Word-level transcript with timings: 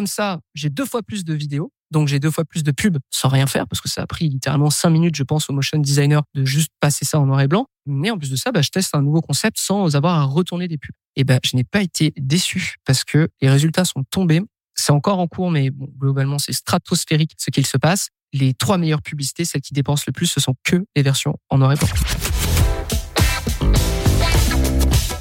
comme 0.00 0.06
ça, 0.06 0.40
j'ai 0.54 0.70
deux 0.70 0.86
fois 0.86 1.02
plus 1.02 1.26
de 1.26 1.34
vidéos. 1.34 1.74
Donc 1.90 2.08
j'ai 2.08 2.18
deux 2.18 2.30
fois 2.30 2.46
plus 2.46 2.62
de 2.62 2.70
pubs 2.70 2.96
sans 3.10 3.28
rien 3.28 3.46
faire 3.46 3.68
parce 3.68 3.82
que 3.82 3.88
ça 3.90 4.00
a 4.00 4.06
pris 4.06 4.30
littéralement 4.30 4.70
cinq 4.70 4.88
minutes, 4.88 5.14
je 5.14 5.22
pense, 5.22 5.50
au 5.50 5.52
motion 5.52 5.76
designer 5.76 6.22
de 6.32 6.46
juste 6.46 6.70
passer 6.80 7.04
ça 7.04 7.20
en 7.20 7.26
noir 7.26 7.42
et 7.42 7.48
blanc. 7.48 7.66
Mais 7.84 8.10
en 8.10 8.16
plus 8.16 8.30
de 8.30 8.36
ça, 8.36 8.50
bah, 8.50 8.62
je 8.62 8.70
teste 8.70 8.94
un 8.94 9.02
nouveau 9.02 9.20
concept 9.20 9.58
sans 9.58 9.94
avoir 9.96 10.18
à 10.18 10.22
retourner 10.22 10.68
des 10.68 10.78
pubs. 10.78 10.94
Et 11.16 11.24
ben, 11.24 11.38
je 11.44 11.54
n'ai 11.54 11.64
pas 11.64 11.82
été 11.82 12.14
déçu 12.16 12.76
parce 12.86 13.04
que 13.04 13.28
les 13.42 13.50
résultats 13.50 13.84
sont 13.84 14.04
tombés. 14.04 14.40
C'est 14.74 14.92
encore 14.92 15.18
en 15.18 15.26
cours, 15.26 15.50
mais 15.50 15.68
globalement, 15.98 16.38
c'est 16.38 16.54
stratosphérique 16.54 17.32
ce 17.36 17.50
qu'il 17.50 17.66
se 17.66 17.76
passe. 17.76 18.08
Les 18.32 18.54
trois 18.54 18.78
meilleures 18.78 19.02
publicités, 19.02 19.44
celles 19.44 19.60
qui 19.60 19.74
dépensent 19.74 20.04
le 20.06 20.14
plus, 20.14 20.28
ce 20.28 20.40
sont 20.40 20.54
que 20.64 20.82
les 20.96 21.02
versions 21.02 21.36
en 21.50 21.58
noir 21.58 21.72
et 21.72 21.76
blanc. 21.76 21.88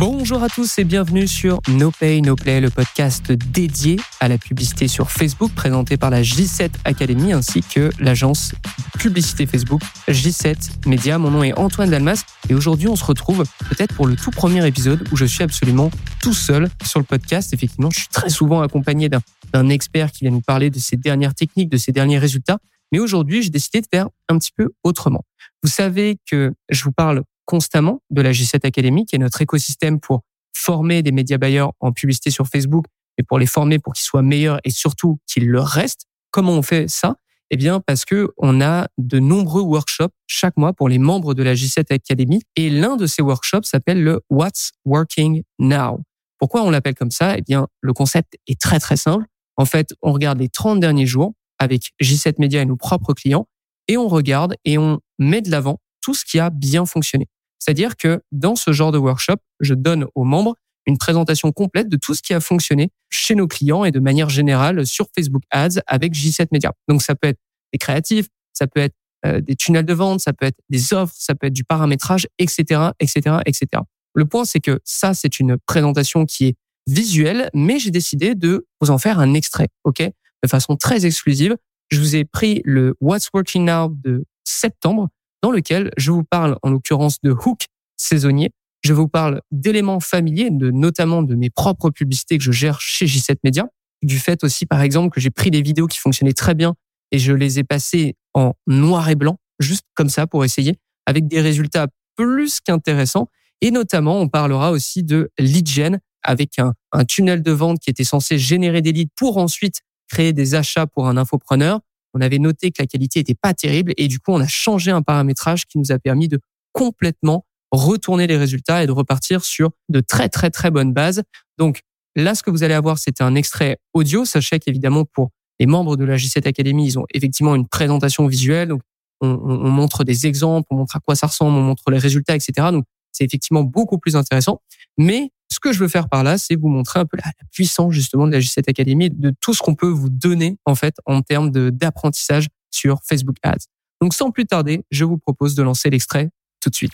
Bonjour 0.00 0.42
à 0.42 0.48
tous 0.48 0.78
et 0.78 0.84
bienvenue 0.84 1.28
sur 1.28 1.60
No 1.68 1.90
Pay 1.90 2.22
No 2.22 2.34
Play, 2.34 2.62
le 2.62 2.70
podcast 2.70 3.32
dédié 3.32 4.00
à 4.18 4.28
la 4.28 4.38
publicité 4.38 4.88
sur 4.88 5.10
Facebook 5.10 5.52
présenté 5.54 5.98
par 5.98 6.08
la 6.08 6.22
J7 6.22 6.70
Academy 6.86 7.34
ainsi 7.34 7.60
que 7.60 7.90
l'agence 7.98 8.54
publicité 8.98 9.44
Facebook 9.44 9.82
J7 10.08 10.88
Media. 10.88 11.18
Mon 11.18 11.30
nom 11.30 11.42
est 11.42 11.52
Antoine 11.58 11.90
Dalmas 11.90 12.24
et 12.48 12.54
aujourd'hui 12.54 12.88
on 12.88 12.96
se 12.96 13.04
retrouve 13.04 13.44
peut-être 13.68 13.94
pour 13.94 14.06
le 14.06 14.16
tout 14.16 14.30
premier 14.30 14.66
épisode 14.66 15.06
où 15.12 15.18
je 15.18 15.26
suis 15.26 15.42
absolument 15.42 15.90
tout 16.22 16.32
seul 16.32 16.70
sur 16.82 16.98
le 16.98 17.04
podcast. 17.04 17.52
Effectivement, 17.52 17.90
je 17.90 17.98
suis 17.98 18.08
très 18.08 18.30
souvent 18.30 18.62
accompagné 18.62 19.10
d'un 19.10 19.68
expert 19.68 20.12
qui 20.12 20.24
vient 20.24 20.32
nous 20.32 20.40
parler 20.40 20.70
de 20.70 20.78
ses 20.78 20.96
dernières 20.96 21.34
techniques, 21.34 21.68
de 21.68 21.76
ses 21.76 21.92
derniers 21.92 22.18
résultats. 22.18 22.56
Mais 22.90 23.00
aujourd'hui, 23.00 23.42
j'ai 23.42 23.50
décidé 23.50 23.82
de 23.82 23.86
faire 23.92 24.08
un 24.30 24.38
petit 24.38 24.52
peu 24.56 24.70
autrement. 24.82 25.26
Vous 25.62 25.68
savez 25.68 26.16
que 26.26 26.54
je 26.70 26.84
vous 26.84 26.92
parle 26.92 27.22
constamment 27.44 28.02
de 28.10 28.22
la 28.22 28.32
G7 28.32 28.66
Academy, 28.66 29.06
qui 29.06 29.16
est 29.16 29.18
notre 29.18 29.40
écosystème 29.42 30.00
pour 30.00 30.22
former 30.54 31.02
des 31.02 31.12
médias 31.12 31.38
buyers 31.38 31.66
en 31.80 31.92
publicité 31.92 32.30
sur 32.30 32.46
Facebook, 32.46 32.86
et 33.18 33.22
pour 33.22 33.38
les 33.38 33.46
former 33.46 33.78
pour 33.78 33.92
qu'ils 33.92 34.04
soient 34.04 34.22
meilleurs 34.22 34.60
et 34.64 34.70
surtout 34.70 35.18
qu'ils 35.26 35.48
le 35.48 35.60
restent. 35.60 36.06
Comment 36.30 36.52
on 36.52 36.62
fait 36.62 36.88
ça? 36.88 37.16
Eh 37.50 37.56
bien, 37.56 37.80
parce 37.80 38.04
que 38.04 38.30
on 38.36 38.60
a 38.60 38.86
de 38.96 39.18
nombreux 39.18 39.62
workshops 39.62 40.14
chaque 40.26 40.56
mois 40.56 40.72
pour 40.72 40.88
les 40.88 40.98
membres 40.98 41.34
de 41.34 41.42
la 41.42 41.54
G7 41.54 41.92
Academy, 41.92 42.40
et 42.56 42.70
l'un 42.70 42.96
de 42.96 43.06
ces 43.06 43.22
workshops 43.22 43.64
s'appelle 43.64 44.02
le 44.02 44.20
What's 44.30 44.70
Working 44.84 45.42
Now. 45.58 46.00
Pourquoi 46.38 46.62
on 46.62 46.70
l'appelle 46.70 46.94
comme 46.94 47.10
ça? 47.10 47.36
Eh 47.36 47.42
bien, 47.42 47.66
le 47.80 47.92
concept 47.92 48.38
est 48.46 48.58
très 48.58 48.78
très 48.78 48.96
simple. 48.96 49.26
En 49.56 49.64
fait, 49.64 49.92
on 50.00 50.12
regarde 50.12 50.38
les 50.38 50.48
30 50.48 50.80
derniers 50.80 51.06
jours 51.06 51.34
avec 51.58 51.90
J7 52.00 52.36
Media 52.38 52.62
et 52.62 52.66
nos 52.66 52.76
propres 52.76 53.12
clients, 53.12 53.48
et 53.88 53.96
on 53.96 54.06
regarde 54.06 54.54
et 54.64 54.78
on 54.78 55.00
met 55.18 55.42
de 55.42 55.50
l'avant 55.50 55.80
tout 56.00 56.14
ce 56.14 56.24
qui 56.24 56.38
a 56.38 56.50
bien 56.50 56.86
fonctionné. 56.86 57.26
C'est-à-dire 57.58 57.96
que 57.96 58.22
dans 58.32 58.56
ce 58.56 58.72
genre 58.72 58.92
de 58.92 58.98
workshop, 58.98 59.36
je 59.60 59.74
donne 59.74 60.06
aux 60.14 60.24
membres 60.24 60.54
une 60.86 60.98
présentation 60.98 61.52
complète 61.52 61.88
de 61.88 61.96
tout 61.96 62.14
ce 62.14 62.22
qui 62.22 62.32
a 62.32 62.40
fonctionné 62.40 62.90
chez 63.10 63.34
nos 63.34 63.46
clients 63.46 63.84
et 63.84 63.90
de 63.90 64.00
manière 64.00 64.30
générale 64.30 64.86
sur 64.86 65.06
Facebook 65.14 65.42
Ads 65.50 65.80
avec 65.86 66.14
J7 66.14 66.48
Media. 66.52 66.72
Donc 66.88 67.02
ça 67.02 67.14
peut 67.14 67.28
être 67.28 67.38
des 67.72 67.78
créatifs, 67.78 68.26
ça 68.52 68.66
peut 68.66 68.80
être 68.80 68.94
euh, 69.26 69.40
des 69.40 69.54
tunnels 69.54 69.84
de 69.84 69.92
vente, 69.92 70.20
ça 70.20 70.32
peut 70.32 70.46
être 70.46 70.58
des 70.70 70.94
offres, 70.94 71.14
ça 71.16 71.34
peut 71.34 71.48
être 71.48 71.52
du 71.52 71.64
paramétrage, 71.64 72.26
etc., 72.38 72.90
etc., 72.98 73.36
etc. 73.44 73.82
Le 74.14 74.24
point, 74.24 74.44
c'est 74.44 74.60
que 74.60 74.80
ça, 74.84 75.14
c'est 75.14 75.38
une 75.38 75.56
présentation 75.66 76.24
qui 76.24 76.46
est 76.46 76.54
visuelle, 76.86 77.50
mais 77.54 77.78
j'ai 77.78 77.90
décidé 77.90 78.34
de 78.34 78.66
vous 78.80 78.90
en 78.90 78.98
faire 78.98 79.18
un 79.18 79.34
extrait, 79.34 79.68
ok, 79.84 80.00
de 80.02 80.48
façon 80.48 80.76
très 80.76 81.04
exclusive. 81.04 81.56
Je 81.90 82.00
vous 82.00 82.16
ai 82.16 82.24
pris 82.24 82.62
le 82.64 82.96
What's 83.00 83.28
Working 83.32 83.66
Now 83.66 83.90
de 83.90 84.24
septembre 84.44 85.08
dans 85.42 85.50
lequel 85.50 85.90
je 85.96 86.10
vous 86.10 86.24
parle 86.24 86.58
en 86.62 86.70
l'occurrence 86.70 87.20
de 87.22 87.30
hook 87.30 87.66
saisonnier. 87.96 88.50
Je 88.82 88.92
vous 88.92 89.08
parle 89.08 89.42
d'éléments 89.50 90.00
familiers, 90.00 90.50
notamment 90.50 91.22
de 91.22 91.34
mes 91.34 91.50
propres 91.50 91.90
publicités 91.90 92.38
que 92.38 92.44
je 92.44 92.52
gère 92.52 92.80
chez 92.80 93.06
J7 93.06 93.36
Media. 93.44 93.66
Du 94.02 94.18
fait 94.18 94.42
aussi, 94.44 94.64
par 94.64 94.80
exemple, 94.80 95.10
que 95.14 95.20
j'ai 95.20 95.30
pris 95.30 95.50
des 95.50 95.60
vidéos 95.60 95.86
qui 95.86 95.98
fonctionnaient 95.98 96.32
très 96.32 96.54
bien 96.54 96.74
et 97.12 97.18
je 97.18 97.32
les 97.32 97.58
ai 97.58 97.64
passées 97.64 98.16
en 98.32 98.54
noir 98.66 99.08
et 99.10 99.16
blanc, 99.16 99.38
juste 99.58 99.84
comme 99.94 100.08
ça 100.08 100.26
pour 100.26 100.44
essayer, 100.44 100.78
avec 101.04 101.28
des 101.28 101.40
résultats 101.40 101.88
plus 102.16 102.60
qu'intéressants. 102.60 103.28
Et 103.60 103.70
notamment, 103.70 104.18
on 104.20 104.28
parlera 104.28 104.70
aussi 104.70 105.02
de 105.02 105.30
lead 105.38 105.68
gen 105.68 106.00
avec 106.22 106.58
un, 106.58 106.74
un 106.92 107.04
tunnel 107.04 107.42
de 107.42 107.50
vente 107.50 107.80
qui 107.80 107.90
était 107.90 108.04
censé 108.04 108.38
générer 108.38 108.80
des 108.80 108.92
leads 108.92 109.12
pour 109.16 109.36
ensuite 109.36 109.80
créer 110.08 110.32
des 110.32 110.54
achats 110.54 110.86
pour 110.86 111.08
un 111.08 111.16
infopreneur 111.16 111.80
on 112.14 112.20
avait 112.20 112.38
noté 112.38 112.70
que 112.70 112.82
la 112.82 112.86
qualité 112.86 113.20
était 113.20 113.34
pas 113.34 113.54
terrible 113.54 113.92
et 113.96 114.08
du 114.08 114.18
coup, 114.18 114.32
on 114.32 114.40
a 114.40 114.46
changé 114.46 114.90
un 114.90 115.02
paramétrage 115.02 115.66
qui 115.66 115.78
nous 115.78 115.92
a 115.92 115.98
permis 115.98 116.28
de 116.28 116.40
complètement 116.72 117.44
retourner 117.70 118.26
les 118.26 118.36
résultats 118.36 118.82
et 118.82 118.86
de 118.86 118.92
repartir 118.92 119.44
sur 119.44 119.70
de 119.88 120.00
très 120.00 120.28
très 120.28 120.50
très 120.50 120.70
bonnes 120.70 120.92
bases. 120.92 121.22
Donc 121.58 121.80
là, 122.16 122.34
ce 122.34 122.42
que 122.42 122.50
vous 122.50 122.62
allez 122.62 122.74
avoir, 122.74 122.98
c'est 122.98 123.20
un 123.20 123.34
extrait 123.34 123.78
audio. 123.94 124.24
Sachez 124.24 124.58
qu'évidemment, 124.58 125.04
pour 125.04 125.30
les 125.60 125.66
membres 125.66 125.96
de 125.96 126.04
la 126.04 126.16
G7 126.16 126.48
Academy, 126.48 126.86
ils 126.86 126.98
ont 126.98 127.06
effectivement 127.14 127.54
une 127.54 127.68
présentation 127.68 128.26
visuelle. 128.26 128.68
Donc 128.68 128.82
on, 129.20 129.28
on, 129.28 129.70
montre 129.70 130.04
des 130.04 130.26
exemples, 130.26 130.66
on 130.70 130.76
montre 130.76 130.96
à 130.96 131.00
quoi 131.00 131.14
ça 131.14 131.26
ressemble, 131.26 131.56
on 131.56 131.62
montre 131.62 131.90
les 131.90 131.98
résultats, 131.98 132.34
etc. 132.34 132.68
Donc 132.72 132.84
c'est 133.12 133.24
effectivement 133.24 133.62
beaucoup 133.62 133.98
plus 133.98 134.16
intéressant. 134.16 134.60
Mais 134.98 135.30
ce 135.62 135.68
que 135.68 135.74
je 135.74 135.80
veux 135.80 135.88
faire 135.88 136.08
par 136.08 136.22
là, 136.22 136.38
c'est 136.38 136.56
vous 136.56 136.68
montrer 136.68 137.00
un 137.00 137.04
peu 137.04 137.18
la, 137.18 137.30
puissance 137.52 137.92
justement 137.92 138.26
de 138.26 138.32
la 138.32 138.38
G7 138.38 138.70
Academy, 138.70 139.10
de 139.10 139.34
tout 139.40 139.52
ce 139.52 139.60
qu'on 139.60 139.74
peut 139.74 139.88
vous 139.88 140.08
donner 140.08 140.56
en 140.64 140.74
fait 140.74 140.94
en 141.04 141.20
termes 141.20 141.50
d'apprentissage 141.50 142.46
sur 142.70 143.00
Facebook 143.06 143.36
Ads. 143.42 143.66
Donc 144.00 144.14
sans 144.14 144.30
plus 144.30 144.46
tarder, 144.46 144.84
je 144.90 145.04
vous 145.04 145.18
propose 145.18 145.54
de 145.54 145.62
lancer 145.62 145.90
l'extrait 145.90 146.30
tout 146.60 146.70
de 146.70 146.74
suite. 146.74 146.92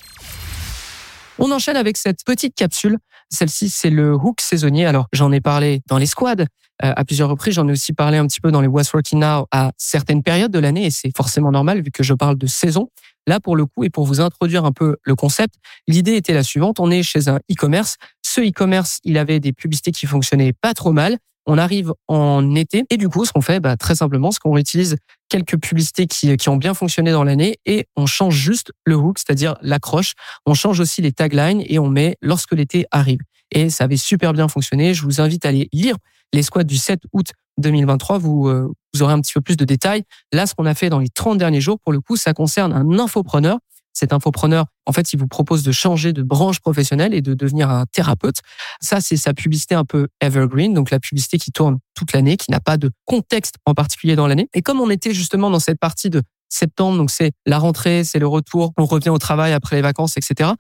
On 1.38 1.52
enchaîne 1.52 1.76
avec 1.76 1.96
cette 1.96 2.24
petite 2.24 2.54
capsule. 2.54 2.98
Celle-ci, 3.30 3.68
c'est 3.68 3.90
le 3.90 4.14
hook 4.14 4.40
saisonnier. 4.40 4.86
Alors, 4.86 5.06
j'en 5.12 5.30
ai 5.32 5.40
parlé 5.40 5.82
dans 5.86 5.98
les 5.98 6.06
squads 6.06 6.40
euh, 6.40 6.44
à 6.80 7.04
plusieurs 7.04 7.28
reprises. 7.28 7.54
J'en 7.54 7.68
ai 7.68 7.72
aussi 7.72 7.92
parlé 7.92 8.16
un 8.16 8.26
petit 8.26 8.40
peu 8.40 8.50
dans 8.50 8.60
les 8.60 8.68
What's 8.68 8.92
Working 8.92 9.20
Now 9.20 9.46
à 9.52 9.72
certaines 9.76 10.22
périodes 10.22 10.50
de 10.50 10.58
l'année 10.58 10.86
et 10.86 10.90
c'est 10.90 11.14
forcément 11.14 11.52
normal 11.52 11.82
vu 11.82 11.90
que 11.90 12.02
je 12.02 12.14
parle 12.14 12.36
de 12.36 12.46
saison. 12.46 12.88
Là, 13.26 13.40
pour 13.40 13.56
le 13.56 13.66
coup, 13.66 13.82
et 13.82 13.90
pour 13.90 14.06
vous 14.06 14.20
introduire 14.20 14.64
un 14.64 14.72
peu 14.72 14.96
le 15.02 15.14
concept, 15.16 15.56
l'idée 15.88 16.14
était 16.14 16.32
la 16.32 16.44
suivante. 16.44 16.78
On 16.78 16.90
est 16.90 17.02
chez 17.02 17.28
un 17.28 17.36
e-commerce. 17.50 17.96
Ce 18.36 18.42
e-commerce, 18.42 18.98
il 19.02 19.16
avait 19.16 19.40
des 19.40 19.54
publicités 19.54 19.92
qui 19.92 20.04
fonctionnaient 20.04 20.52
pas 20.52 20.74
trop 20.74 20.92
mal. 20.92 21.16
On 21.46 21.56
arrive 21.56 21.94
en 22.06 22.54
été 22.54 22.84
et 22.90 22.98
du 22.98 23.08
coup, 23.08 23.24
ce 23.24 23.32
qu'on 23.32 23.40
fait, 23.40 23.60
bah, 23.60 23.78
très 23.78 23.94
simplement, 23.94 24.30
c'est 24.30 24.40
qu'on 24.40 24.58
utilise 24.58 24.98
quelques 25.30 25.58
publicités 25.58 26.06
qui, 26.06 26.36
qui 26.36 26.48
ont 26.50 26.58
bien 26.58 26.74
fonctionné 26.74 27.12
dans 27.12 27.24
l'année 27.24 27.56
et 27.64 27.86
on 27.96 28.04
change 28.04 28.34
juste 28.34 28.72
le 28.84 28.94
hook, 28.94 29.18
c'est-à-dire 29.18 29.56
l'accroche. 29.62 30.12
On 30.44 30.52
change 30.52 30.80
aussi 30.80 31.00
les 31.00 31.12
taglines 31.12 31.62
et 31.66 31.78
on 31.78 31.88
met 31.88 32.18
lorsque 32.20 32.52
l'été 32.52 32.84
arrive. 32.90 33.20
Et 33.52 33.70
ça 33.70 33.84
avait 33.84 33.96
super 33.96 34.34
bien 34.34 34.48
fonctionné. 34.48 34.92
Je 34.92 35.04
vous 35.04 35.22
invite 35.22 35.46
à 35.46 35.48
aller 35.48 35.70
lire 35.72 35.96
les 36.34 36.42
squats 36.42 36.64
du 36.64 36.76
7 36.76 37.00
août 37.14 37.28
2023, 37.56 38.18
vous, 38.18 38.48
euh, 38.48 38.70
vous 38.92 39.02
aurez 39.02 39.14
un 39.14 39.20
petit 39.22 39.32
peu 39.32 39.40
plus 39.40 39.56
de 39.56 39.64
détails. 39.64 40.02
Là, 40.34 40.46
ce 40.46 40.54
qu'on 40.54 40.66
a 40.66 40.74
fait 40.74 40.90
dans 40.90 40.98
les 40.98 41.08
30 41.08 41.38
derniers 41.38 41.62
jours, 41.62 41.78
pour 41.80 41.94
le 41.94 42.02
coup, 42.02 42.16
ça 42.16 42.34
concerne 42.34 42.74
un 42.74 42.98
infopreneur. 42.98 43.56
Cet 43.96 44.12
infopreneur, 44.12 44.66
en 44.84 44.92
fait, 44.92 45.14
il 45.14 45.18
vous 45.18 45.26
propose 45.26 45.62
de 45.62 45.72
changer 45.72 46.12
de 46.12 46.22
branche 46.22 46.60
professionnelle 46.60 47.14
et 47.14 47.22
de 47.22 47.32
devenir 47.32 47.70
un 47.70 47.86
thérapeute. 47.86 48.40
Ça, 48.78 49.00
c'est 49.00 49.16
sa 49.16 49.32
publicité 49.32 49.74
un 49.74 49.86
peu 49.86 50.08
evergreen, 50.20 50.74
donc 50.74 50.90
la 50.90 51.00
publicité 51.00 51.38
qui 51.38 51.50
tourne 51.50 51.78
toute 51.94 52.12
l'année, 52.12 52.36
qui 52.36 52.50
n'a 52.50 52.60
pas 52.60 52.76
de 52.76 52.90
contexte 53.06 53.54
en 53.64 53.72
particulier 53.72 54.14
dans 54.14 54.26
l'année. 54.26 54.50
Et 54.52 54.60
comme 54.60 54.80
on 54.80 54.90
était 54.90 55.14
justement 55.14 55.48
dans 55.48 55.60
cette 55.60 55.78
partie 55.78 56.10
de 56.10 56.20
septembre, 56.48 56.98
donc 56.98 57.10
c'est 57.10 57.32
la 57.46 57.58
rentrée, 57.58 58.04
c'est 58.04 58.18
le 58.18 58.26
retour, 58.26 58.72
on 58.76 58.84
revient 58.84 59.10
au 59.10 59.18
travail 59.18 59.52
après 59.52 59.76
les 59.76 59.82
vacances, 59.82 60.16
etc. 60.16 60.50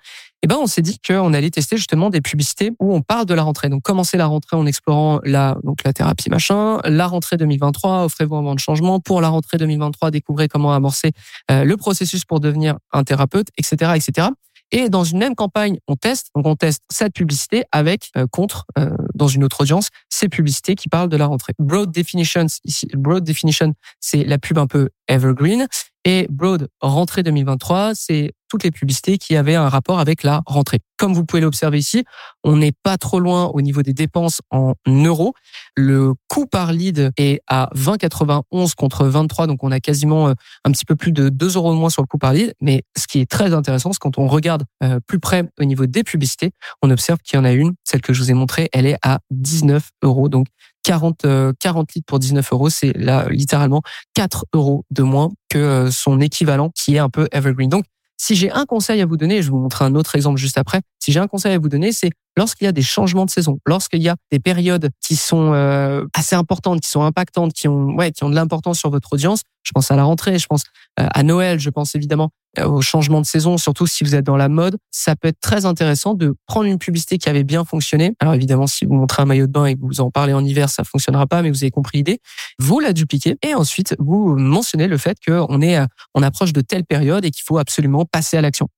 Eh 0.42 0.46
ben, 0.46 0.56
on 0.60 0.66
s'est 0.66 0.82
dit 0.82 0.98
qu'on 1.04 1.32
allait 1.32 1.50
tester 1.50 1.76
justement 1.76 2.10
des 2.10 2.20
publicités 2.20 2.72
où 2.78 2.94
on 2.94 3.00
parle 3.02 3.26
de 3.26 3.34
la 3.34 3.42
rentrée. 3.42 3.68
Donc, 3.68 3.82
commencer 3.82 4.16
la 4.16 4.26
rentrée 4.26 4.56
en 4.56 4.66
explorant 4.66 5.20
la, 5.24 5.56
donc 5.64 5.82
la 5.84 5.92
thérapie 5.92 6.30
machin, 6.30 6.78
la 6.84 7.06
rentrée 7.06 7.36
2023, 7.36 8.04
offrez-vous 8.04 8.36
un 8.36 8.42
moment 8.42 8.54
de 8.54 8.60
changement. 8.60 9.00
Pour 9.00 9.20
la 9.20 9.28
rentrée 9.28 9.56
2023, 9.56 10.10
découvrez 10.10 10.48
comment 10.48 10.72
amorcer 10.72 11.12
euh, 11.50 11.64
le 11.64 11.76
processus 11.76 12.24
pour 12.24 12.40
devenir 12.40 12.76
un 12.92 13.02
thérapeute, 13.02 13.48
etc., 13.58 13.92
etc. 13.96 14.28
Et 14.72 14.88
dans 14.88 15.04
une 15.04 15.18
même 15.18 15.34
campagne, 15.34 15.78
on 15.86 15.96
teste. 15.96 16.30
On 16.34 16.56
teste 16.56 16.82
cette 16.90 17.14
publicité 17.14 17.64
avec 17.72 18.10
euh, 18.16 18.26
contre 18.30 18.66
euh, 18.78 18.90
dans 19.14 19.28
une 19.28 19.44
autre 19.44 19.60
audience 19.60 19.90
ces 20.08 20.28
publicités 20.28 20.74
qui 20.74 20.88
parlent 20.88 21.08
de 21.08 21.16
la 21.16 21.26
rentrée. 21.26 21.52
Broad 21.58 21.90
definitions 21.90 22.46
ici. 22.64 22.88
Broad 22.94 23.24
definition, 23.24 23.74
c'est 24.00 24.24
la 24.24 24.38
pub 24.38 24.58
un 24.58 24.66
peu 24.66 24.90
evergreen. 25.08 25.66
Et 26.08 26.28
Broad 26.30 26.68
rentrée 26.80 27.24
2023, 27.24 27.96
c'est 27.96 28.32
toutes 28.48 28.62
les 28.62 28.70
publicités 28.70 29.18
qui 29.18 29.34
avaient 29.34 29.56
un 29.56 29.68
rapport 29.68 29.98
avec 29.98 30.22
la 30.22 30.40
rentrée. 30.46 30.78
Comme 30.98 31.12
vous 31.12 31.24
pouvez 31.24 31.42
l'observer 31.42 31.78
ici, 31.78 32.04
on 32.44 32.56
n'est 32.56 32.70
pas 32.84 32.96
trop 32.96 33.18
loin 33.18 33.46
au 33.46 33.60
niveau 33.60 33.82
des 33.82 33.92
dépenses 33.92 34.40
en 34.52 34.74
euros. 34.86 35.34
Le 35.74 36.14
coût 36.28 36.46
par 36.46 36.72
lead 36.72 37.10
est 37.16 37.40
à 37.48 37.70
20,91 37.74 38.76
contre 38.76 39.04
23, 39.04 39.48
donc 39.48 39.64
on 39.64 39.72
a 39.72 39.80
quasiment 39.80 40.28
euh, 40.28 40.34
un 40.64 40.70
petit 40.70 40.84
peu 40.84 40.94
plus 40.94 41.10
de 41.10 41.28
2 41.28 41.56
euros 41.56 41.72
de 41.72 41.78
moins 41.78 41.90
sur 41.90 42.02
le 42.02 42.06
coût 42.06 42.18
par 42.18 42.32
lead. 42.32 42.54
Mais 42.60 42.84
ce 42.96 43.08
qui 43.08 43.18
est 43.18 43.28
très 43.28 43.52
intéressant, 43.52 43.92
c'est 43.92 43.98
quand 43.98 44.16
on 44.16 44.28
regarde 44.28 44.62
euh, 44.84 45.00
plus 45.08 45.18
près 45.18 45.50
au 45.58 45.64
niveau 45.64 45.86
des 45.86 46.04
publicités, 46.04 46.52
on 46.82 46.90
observe 46.92 47.18
qu'il 47.18 47.36
y 47.36 47.40
en 47.40 47.44
a 47.44 47.50
une, 47.50 47.74
celle 47.82 48.00
que 48.00 48.12
je 48.12 48.22
vous 48.22 48.30
ai 48.30 48.34
montrée, 48.34 48.68
elle 48.72 48.86
est 48.86 48.98
à 49.02 49.18
19 49.32 49.90
euros. 50.04 50.28
Donc 50.28 50.46
40, 50.86 51.26
40 51.58 51.94
litres 51.94 52.06
pour 52.06 52.20
19 52.20 52.52
euros, 52.52 52.70
c'est 52.70 52.96
là 52.96 53.26
littéralement 53.28 53.82
4 54.14 54.46
euros 54.54 54.84
de 54.92 55.02
moins 55.02 55.32
que 55.48 55.90
son 55.90 56.20
équivalent 56.20 56.70
qui 56.70 56.94
est 56.94 57.00
un 57.00 57.08
peu 57.08 57.26
evergreen. 57.32 57.68
Donc 57.68 57.84
si 58.16 58.36
j'ai 58.36 58.52
un 58.52 58.66
conseil 58.66 59.00
à 59.02 59.06
vous 59.06 59.16
donner, 59.16 59.42
je 59.42 59.50
vous 59.50 59.58
montrer 59.58 59.84
un 59.84 59.96
autre 59.96 60.14
exemple 60.14 60.38
juste 60.38 60.58
après. 60.58 60.80
Si 61.00 61.10
j'ai 61.10 61.18
un 61.18 61.26
conseil 61.26 61.54
à 61.54 61.58
vous 61.58 61.68
donner, 61.68 61.90
c'est 61.90 62.12
lorsqu'il 62.36 62.66
y 62.66 62.68
a 62.68 62.72
des 62.72 62.82
changements 62.82 63.24
de 63.24 63.30
saison, 63.30 63.58
lorsqu'il 63.66 64.02
y 64.02 64.08
a 64.08 64.16
des 64.30 64.38
périodes 64.38 64.90
qui 65.00 65.16
sont 65.16 65.52
euh, 65.52 66.04
assez 66.14 66.36
importantes, 66.36 66.80
qui 66.80 66.88
sont 66.88 67.02
impactantes, 67.02 67.52
qui 67.52 67.68
ont 67.68 67.94
ouais, 67.96 68.12
qui 68.12 68.24
ont 68.24 68.30
de 68.30 68.34
l'importance 68.34 68.78
sur 68.78 68.90
votre 68.90 69.12
audience. 69.12 69.42
Je 69.62 69.72
pense 69.72 69.90
à 69.90 69.96
la 69.96 70.04
rentrée, 70.04 70.38
je 70.38 70.46
pense 70.46 70.62
euh, 71.00 71.06
à 71.12 71.22
Noël, 71.22 71.58
je 71.58 71.70
pense 71.70 71.94
évidemment 71.94 72.30
euh, 72.58 72.66
au 72.66 72.82
changement 72.82 73.20
de 73.20 73.26
saison, 73.26 73.58
surtout 73.58 73.86
si 73.86 74.04
vous 74.04 74.14
êtes 74.14 74.24
dans 74.24 74.36
la 74.36 74.48
mode. 74.48 74.76
Ça 74.90 75.16
peut 75.16 75.28
être 75.28 75.40
très 75.40 75.64
intéressant 75.64 76.14
de 76.14 76.36
prendre 76.46 76.66
une 76.66 76.78
publicité 76.78 77.18
qui 77.18 77.28
avait 77.28 77.42
bien 77.44 77.64
fonctionné. 77.64 78.14
Alors 78.20 78.34
évidemment, 78.34 78.66
si 78.66 78.84
vous 78.84 78.94
montrez 78.94 79.22
un 79.22 79.26
maillot 79.26 79.46
de 79.46 79.52
bain 79.52 79.66
et 79.66 79.74
que 79.74 79.80
vous 79.80 80.00
en 80.00 80.10
parlez 80.10 80.32
en 80.32 80.44
hiver, 80.44 80.68
ça 80.68 80.84
fonctionnera 80.84 81.26
pas, 81.26 81.42
mais 81.42 81.50
vous 81.50 81.64
avez 81.64 81.70
compris 81.70 81.98
l'idée. 81.98 82.20
Vous 82.58 82.80
la 82.80 82.92
dupliquez 82.92 83.36
et 83.42 83.54
ensuite 83.54 83.96
vous 83.98 84.36
mentionnez 84.36 84.86
le 84.86 84.98
fait 84.98 85.16
qu'on 85.26 85.60
est 85.62 85.78
on 86.14 86.22
approche 86.22 86.52
de 86.52 86.60
telle 86.60 86.84
période 86.84 87.24
et 87.24 87.30
qu'il 87.30 87.44
faut 87.44 87.58
absolument 87.58 88.04
passer 88.04 88.36
à 88.36 88.40
l'action. 88.40 88.68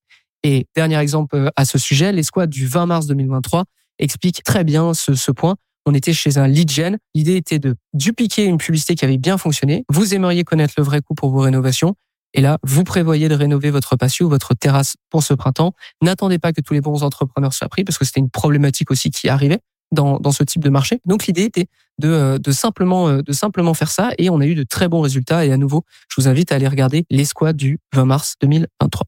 Et 0.43 0.67
dernier 0.77 0.99
exemple 0.99 1.51
à 1.57 1.65
ce 1.65 1.79
sujet, 1.79 2.13
l'escouade 2.13 2.51
du 2.51 2.67
20 2.67 2.87
mars 2.87 3.07
2023 3.07 3.65
explique 3.99 4.43
très 4.45 4.65
bien 4.65 4.95
ce, 4.95 5.15
ce 5.15 5.31
point 5.33 5.57
on 5.89 5.95
était 5.95 6.13
chez 6.13 6.37
un 6.39 6.47
lead 6.47 6.71
gen. 6.71 6.99
L'idée 7.15 7.37
était 7.37 7.59
de 7.59 7.75
dupliquer 7.95 8.45
une 8.45 8.59
publicité 8.59 8.95
qui 8.95 9.05
avait 9.05 9.17
bien 9.17 9.39
fonctionné. 9.39 9.85
Vous 9.89 10.15
aimeriez 10.15 10.45
connaître 10.45 10.75
le 10.77 10.85
vrai 10.85 11.01
coût 11.01 11.15
pour 11.15 11.31
vos 11.31 11.41
rénovations. 11.41 11.95
Et 12.35 12.43
là, 12.43 12.59
vous 12.63 12.85
prévoyez 12.85 13.29
de 13.29 13.35
rénover 13.35 13.71
votre 13.71 13.97
patio 13.97 14.27
ou 14.27 14.29
votre 14.29 14.53
terrasse 14.53 14.97
pour 15.09 15.23
ce 15.23 15.33
printemps. 15.33 15.73
N'attendez 16.03 16.39
pas 16.39 16.53
que 16.53 16.61
tous 16.61 16.75
les 16.75 16.83
bons 16.83 17.03
entrepreneurs 17.03 17.55
soient 17.55 17.71
pris 17.71 17.85
parce 17.85 17.97
que 17.97 18.05
c'était 18.05 18.21
une 18.21 18.29
problématique 18.29 18.91
aussi 18.91 19.11
qui 19.11 19.31
arrivait 19.31 19.61
dans, 19.91 20.19
dans 20.19 20.33
ce 20.33 20.45
type 20.45 20.63
de 20.63 20.69
marché. 20.69 21.01
Donc 21.07 21.27
l'idée 21.27 21.45
était 21.45 21.69
de, 21.99 22.09
euh, 22.09 22.39
de, 22.39 22.53
simplement, 22.53 23.09
euh, 23.09 23.23
de 23.23 23.33
simplement 23.33 23.73
faire 23.73 23.91
ça 23.91 24.11
et 24.19 24.29
on 24.29 24.41
a 24.41 24.47
eu 24.47 24.55
de 24.55 24.65
très 24.65 24.89
bons 24.89 25.01
résultats. 25.01 25.47
Et 25.47 25.53
à 25.53 25.57
nouveau, 25.57 25.85
je 26.11 26.21
vous 26.21 26.29
invite 26.29 26.53
à 26.53 26.57
aller 26.57 26.69
regarder 26.69 27.07
l'escouade 27.09 27.57
du 27.57 27.79
20 27.95 28.05
mars 28.05 28.35
2023. 28.43 29.07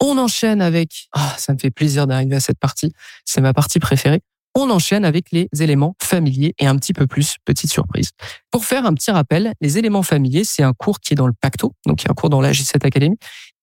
On 0.00 0.18
enchaîne 0.18 0.62
avec, 0.62 1.08
ah, 1.12 1.34
ça 1.38 1.52
me 1.52 1.58
fait 1.58 1.70
plaisir 1.70 2.06
d'arriver 2.06 2.36
à 2.36 2.40
cette 2.40 2.58
partie. 2.58 2.92
C'est 3.24 3.40
ma 3.40 3.52
partie 3.52 3.78
préférée 3.78 4.22
on 4.58 4.70
enchaîne 4.70 5.04
avec 5.04 5.30
les 5.30 5.48
éléments 5.60 5.94
familiers 6.02 6.54
et 6.58 6.66
un 6.66 6.76
petit 6.76 6.92
peu 6.92 7.06
plus, 7.06 7.36
petite 7.44 7.70
surprise. 7.70 8.10
Pour 8.50 8.64
faire 8.64 8.86
un 8.86 8.94
petit 8.94 9.10
rappel, 9.10 9.52
les 9.60 9.78
éléments 9.78 10.02
familiers, 10.02 10.44
c'est 10.44 10.62
un 10.62 10.72
cours 10.72 11.00
qui 11.00 11.14
est 11.14 11.16
dans 11.16 11.26
le 11.26 11.32
Pacto, 11.32 11.72
donc 11.86 12.04
un 12.08 12.14
cours 12.14 12.30
dans 12.30 12.40
la 12.40 12.52
G7 12.52 12.84
Academy. 12.84 13.16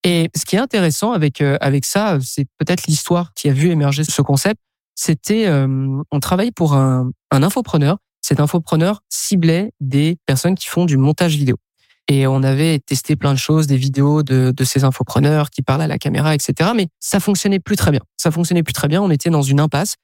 Et 0.04 0.30
ce 0.34 0.44
qui 0.44 0.56
est 0.56 0.58
intéressant 0.58 1.12
avec 1.12 1.40
euh, 1.40 1.58
avec 1.60 1.84
ça, 1.84 2.18
c'est 2.22 2.46
peut-être 2.58 2.86
l'histoire 2.86 3.32
qui 3.34 3.48
a 3.48 3.52
vu 3.52 3.70
émerger 3.70 4.04
ce 4.04 4.22
concept. 4.22 4.60
C'était, 4.94 5.46
euh, 5.46 6.02
on 6.10 6.20
travaille 6.20 6.52
pour 6.52 6.74
un, 6.74 7.10
un 7.30 7.42
infopreneur. 7.42 7.98
Cet 8.22 8.40
infopreneur 8.40 9.02
ciblait 9.10 9.72
des 9.80 10.16
personnes 10.26 10.54
qui 10.54 10.68
font 10.68 10.84
du 10.84 10.96
montage 10.96 11.36
vidéo. 11.36 11.56
Et 12.08 12.26
on 12.26 12.42
avait 12.42 12.78
testé 12.78 13.16
plein 13.16 13.32
de 13.32 13.38
choses, 13.38 13.66
des 13.66 13.76
vidéos 13.76 14.22
de, 14.22 14.52
de 14.56 14.64
ces 14.64 14.84
infopreneurs 14.84 15.50
qui 15.50 15.62
parlent 15.62 15.82
à 15.82 15.88
la 15.88 15.98
caméra, 15.98 16.34
etc. 16.34 16.70
Mais 16.74 16.86
ça 17.00 17.18
fonctionnait 17.18 17.58
plus 17.58 17.76
très 17.76 17.90
bien. 17.90 18.00
Ça 18.16 18.30
fonctionnait 18.30 18.62
plus 18.62 18.72
très 18.72 18.88
bien. 18.88 19.02
On 19.02 19.10
était 19.10 19.30
dans 19.30 19.42
une 19.42 19.58
impasse. 19.58 19.96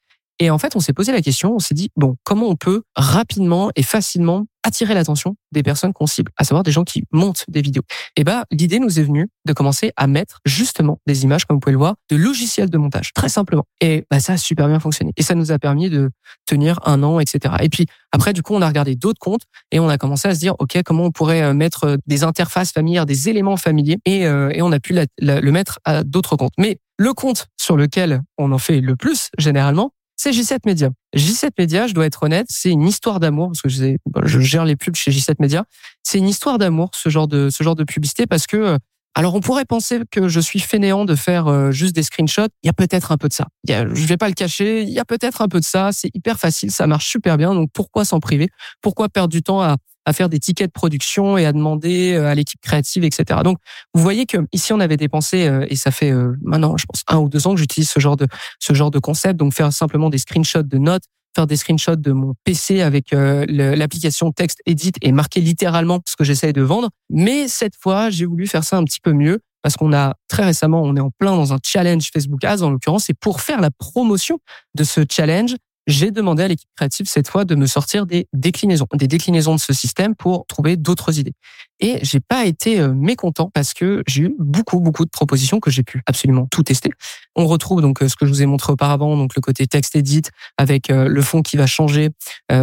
Et 0.42 0.50
en 0.50 0.58
fait, 0.58 0.74
on 0.74 0.80
s'est 0.80 0.92
posé 0.92 1.12
la 1.12 1.22
question, 1.22 1.54
on 1.54 1.60
s'est 1.60 1.72
dit, 1.72 1.90
bon, 1.94 2.16
comment 2.24 2.48
on 2.48 2.56
peut 2.56 2.82
rapidement 2.96 3.70
et 3.76 3.84
facilement 3.84 4.46
attirer 4.64 4.92
l'attention 4.92 5.36
des 5.52 5.62
personnes 5.62 5.92
qu'on 5.92 6.08
cible, 6.08 6.32
à 6.36 6.42
savoir 6.42 6.64
des 6.64 6.72
gens 6.72 6.82
qui 6.82 7.04
montent 7.12 7.44
des 7.46 7.62
vidéos. 7.62 7.84
Et 8.16 8.24
bah, 8.24 8.44
l'idée 8.50 8.80
nous 8.80 8.98
est 8.98 9.04
venue 9.04 9.28
de 9.44 9.52
commencer 9.52 9.92
à 9.96 10.08
mettre 10.08 10.40
justement 10.44 10.98
des 11.06 11.22
images, 11.22 11.44
comme 11.44 11.56
vous 11.56 11.60
pouvez 11.60 11.74
le 11.74 11.78
voir, 11.78 11.94
de 12.10 12.16
logiciels 12.16 12.70
de 12.70 12.76
montage, 12.76 13.12
très 13.12 13.28
simplement. 13.28 13.62
Et 13.80 14.04
bah, 14.10 14.18
ça 14.18 14.32
a 14.32 14.36
super 14.36 14.66
bien 14.66 14.80
fonctionné. 14.80 15.12
Et 15.16 15.22
ça 15.22 15.36
nous 15.36 15.52
a 15.52 15.60
permis 15.60 15.90
de 15.90 16.10
tenir 16.44 16.80
un 16.86 17.04
an, 17.04 17.20
etc. 17.20 17.54
Et 17.60 17.68
puis 17.68 17.86
après, 18.10 18.32
du 18.32 18.42
coup, 18.42 18.54
on 18.54 18.62
a 18.62 18.66
regardé 18.66 18.96
d'autres 18.96 19.20
comptes 19.20 19.42
et 19.70 19.78
on 19.78 19.88
a 19.88 19.96
commencé 19.96 20.26
à 20.26 20.34
se 20.34 20.40
dire, 20.40 20.56
ok, 20.58 20.76
comment 20.84 21.04
on 21.04 21.12
pourrait 21.12 21.42
euh, 21.42 21.54
mettre 21.54 21.84
euh, 21.84 21.96
des 22.08 22.24
interfaces 22.24 22.72
familières, 22.72 23.06
des 23.06 23.28
éléments 23.28 23.56
familiers, 23.56 23.98
et, 24.06 24.26
euh, 24.26 24.50
et 24.52 24.60
on 24.60 24.72
a 24.72 24.80
pu 24.80 24.92
le 25.20 25.50
mettre 25.52 25.78
à 25.84 26.02
d'autres 26.02 26.34
comptes. 26.34 26.54
Mais 26.58 26.78
le 26.98 27.12
compte 27.12 27.46
sur 27.60 27.76
lequel 27.76 28.22
on 28.38 28.50
en 28.50 28.58
fait 28.58 28.80
le 28.80 28.96
plus 28.96 29.30
généralement, 29.38 29.92
c'est 30.16 30.30
J7 30.30 30.58
Media. 30.66 30.90
J7 31.16 31.50
Media, 31.58 31.86
je 31.86 31.94
dois 31.94 32.06
être 32.06 32.22
honnête, 32.22 32.46
c'est 32.48 32.70
une 32.70 32.86
histoire 32.86 33.20
d'amour 33.20 33.48
parce 33.48 33.62
que 33.62 33.68
je, 33.68 34.40
gère 34.40 34.64
les 34.64 34.76
pubs 34.76 34.94
chez 34.94 35.10
J7 35.10 35.36
Media. 35.40 35.64
C'est 36.02 36.18
une 36.18 36.28
histoire 36.28 36.58
d'amour 36.58 36.90
ce 36.94 37.08
genre 37.08 37.28
de 37.28 37.50
ce 37.50 37.64
genre 37.64 37.74
de 37.74 37.84
publicité 37.84 38.26
parce 38.26 38.46
que 38.46 38.56
euh, 38.56 38.78
alors 39.14 39.34
on 39.34 39.40
pourrait 39.40 39.64
penser 39.66 40.00
que 40.10 40.28
je 40.28 40.40
suis 40.40 40.60
fainéant 40.60 41.04
de 41.04 41.14
faire 41.14 41.46
euh, 41.46 41.70
juste 41.70 41.94
des 41.94 42.02
screenshots. 42.02 42.48
Il 42.62 42.66
y 42.66 42.70
a 42.70 42.72
peut-être 42.72 43.12
un 43.12 43.18
peu 43.18 43.28
de 43.28 43.34
ça. 43.34 43.46
Y 43.68 43.72
a, 43.72 43.86
je 43.92 44.06
vais 44.06 44.16
pas 44.16 44.28
le 44.28 44.34
cacher. 44.34 44.82
Il 44.82 44.90
y 44.90 44.98
a 44.98 45.04
peut-être 45.04 45.42
un 45.42 45.48
peu 45.48 45.60
de 45.60 45.64
ça. 45.64 45.90
C'est 45.92 46.10
hyper 46.14 46.38
facile, 46.38 46.70
ça 46.70 46.86
marche 46.86 47.08
super 47.08 47.36
bien. 47.36 47.54
Donc 47.54 47.70
pourquoi 47.72 48.04
s'en 48.04 48.20
priver? 48.20 48.48
Pourquoi 48.80 49.08
perdre 49.08 49.30
du 49.30 49.42
temps 49.42 49.60
à 49.60 49.76
à 50.04 50.12
faire 50.12 50.28
des 50.28 50.38
tickets 50.38 50.68
de 50.68 50.72
production 50.72 51.38
et 51.38 51.46
à 51.46 51.52
demander 51.52 52.14
euh, 52.14 52.26
à 52.26 52.34
l'équipe 52.34 52.60
créative, 52.60 53.04
etc. 53.04 53.40
Donc, 53.44 53.58
vous 53.94 54.02
voyez 54.02 54.26
que 54.26 54.38
ici 54.52 54.72
on 54.72 54.80
avait 54.80 54.96
dépensé 54.96 55.46
euh, 55.46 55.66
et 55.68 55.76
ça 55.76 55.90
fait 55.90 56.10
euh, 56.10 56.34
maintenant, 56.42 56.76
je 56.76 56.86
pense, 56.86 57.02
un 57.08 57.18
ou 57.18 57.28
deux 57.28 57.46
ans 57.46 57.54
que 57.54 57.60
j'utilise 57.60 57.90
ce 57.90 58.00
genre 58.00 58.16
de 58.16 58.26
ce 58.58 58.74
genre 58.74 58.90
de 58.90 58.98
concept. 58.98 59.38
Donc, 59.38 59.54
faire 59.54 59.72
simplement 59.72 60.10
des 60.10 60.18
screenshots 60.18 60.62
de 60.62 60.78
notes, 60.78 61.04
faire 61.34 61.46
des 61.46 61.56
screenshots 61.56 61.96
de 61.96 62.12
mon 62.12 62.34
PC 62.44 62.82
avec 62.82 63.12
l'application 63.12 64.32
Text 64.32 64.60
Edit 64.66 64.92
et 65.00 65.12
marquer 65.12 65.40
littéralement 65.40 66.00
ce 66.06 66.16
que 66.16 66.24
j'essaye 66.24 66.52
de 66.52 66.62
vendre. 66.62 66.90
Mais 67.10 67.48
cette 67.48 67.74
fois, 67.76 68.10
j'ai 68.10 68.26
voulu 68.26 68.46
faire 68.46 68.64
ça 68.64 68.76
un 68.76 68.84
petit 68.84 69.00
peu 69.00 69.12
mieux 69.12 69.40
parce 69.62 69.76
qu'on 69.76 69.92
a 69.92 70.14
très 70.28 70.44
récemment, 70.44 70.82
on 70.82 70.96
est 70.96 71.00
en 71.00 71.10
plein 71.10 71.36
dans 71.36 71.52
un 71.52 71.58
challenge 71.64 72.10
Facebook 72.12 72.44
Ads 72.44 72.62
en 72.62 72.70
l'occurrence, 72.70 73.08
et 73.08 73.14
pour 73.14 73.40
faire 73.40 73.60
la 73.60 73.70
promotion 73.70 74.40
de 74.74 74.84
ce 74.84 75.02
challenge, 75.08 75.54
j'ai 75.86 76.10
demandé 76.10 76.42
à 76.42 76.48
l'équipe 76.48 76.68
créative 76.76 77.06
cette 77.06 77.28
fois 77.28 77.44
de 77.44 77.54
me 77.54 77.66
sortir 77.66 78.06
des 78.06 78.28
déclinaisons, 78.32 78.86
des 78.94 79.08
déclinaisons 79.08 79.54
de 79.54 79.60
ce 79.60 79.72
système 79.72 80.14
pour 80.14 80.46
trouver 80.46 80.76
d'autres 80.76 81.18
idées. 81.18 81.34
Et 81.80 81.98
j'ai 82.02 82.20
pas 82.20 82.44
été 82.46 82.80
euh, 82.80 82.92
mécontent 82.92 83.50
parce 83.52 83.74
que 83.74 84.02
j'ai 84.06 84.22
eu 84.22 84.34
beaucoup 84.38 84.80
beaucoup 84.80 85.04
de 85.04 85.10
propositions 85.10 85.58
que 85.60 85.70
j'ai 85.70 85.82
pu 85.82 86.02
absolument 86.06 86.46
tout 86.50 86.62
tester. 86.62 86.90
On 87.34 87.46
retrouve 87.46 87.80
donc 87.80 88.02
euh, 88.02 88.08
ce 88.08 88.16
que 88.16 88.26
je 88.26 88.30
vous 88.30 88.42
ai 88.42 88.46
montré 88.46 88.72
auparavant, 88.72 89.16
donc 89.16 89.34
le 89.34 89.40
côté 89.40 89.66
texte 89.66 89.96
edit 89.96 90.22
avec 90.56 90.90
euh, 90.90 91.08
le 91.08 91.22
fond 91.22 91.42
qui 91.42 91.56
va 91.56 91.66
changer, 91.66 92.10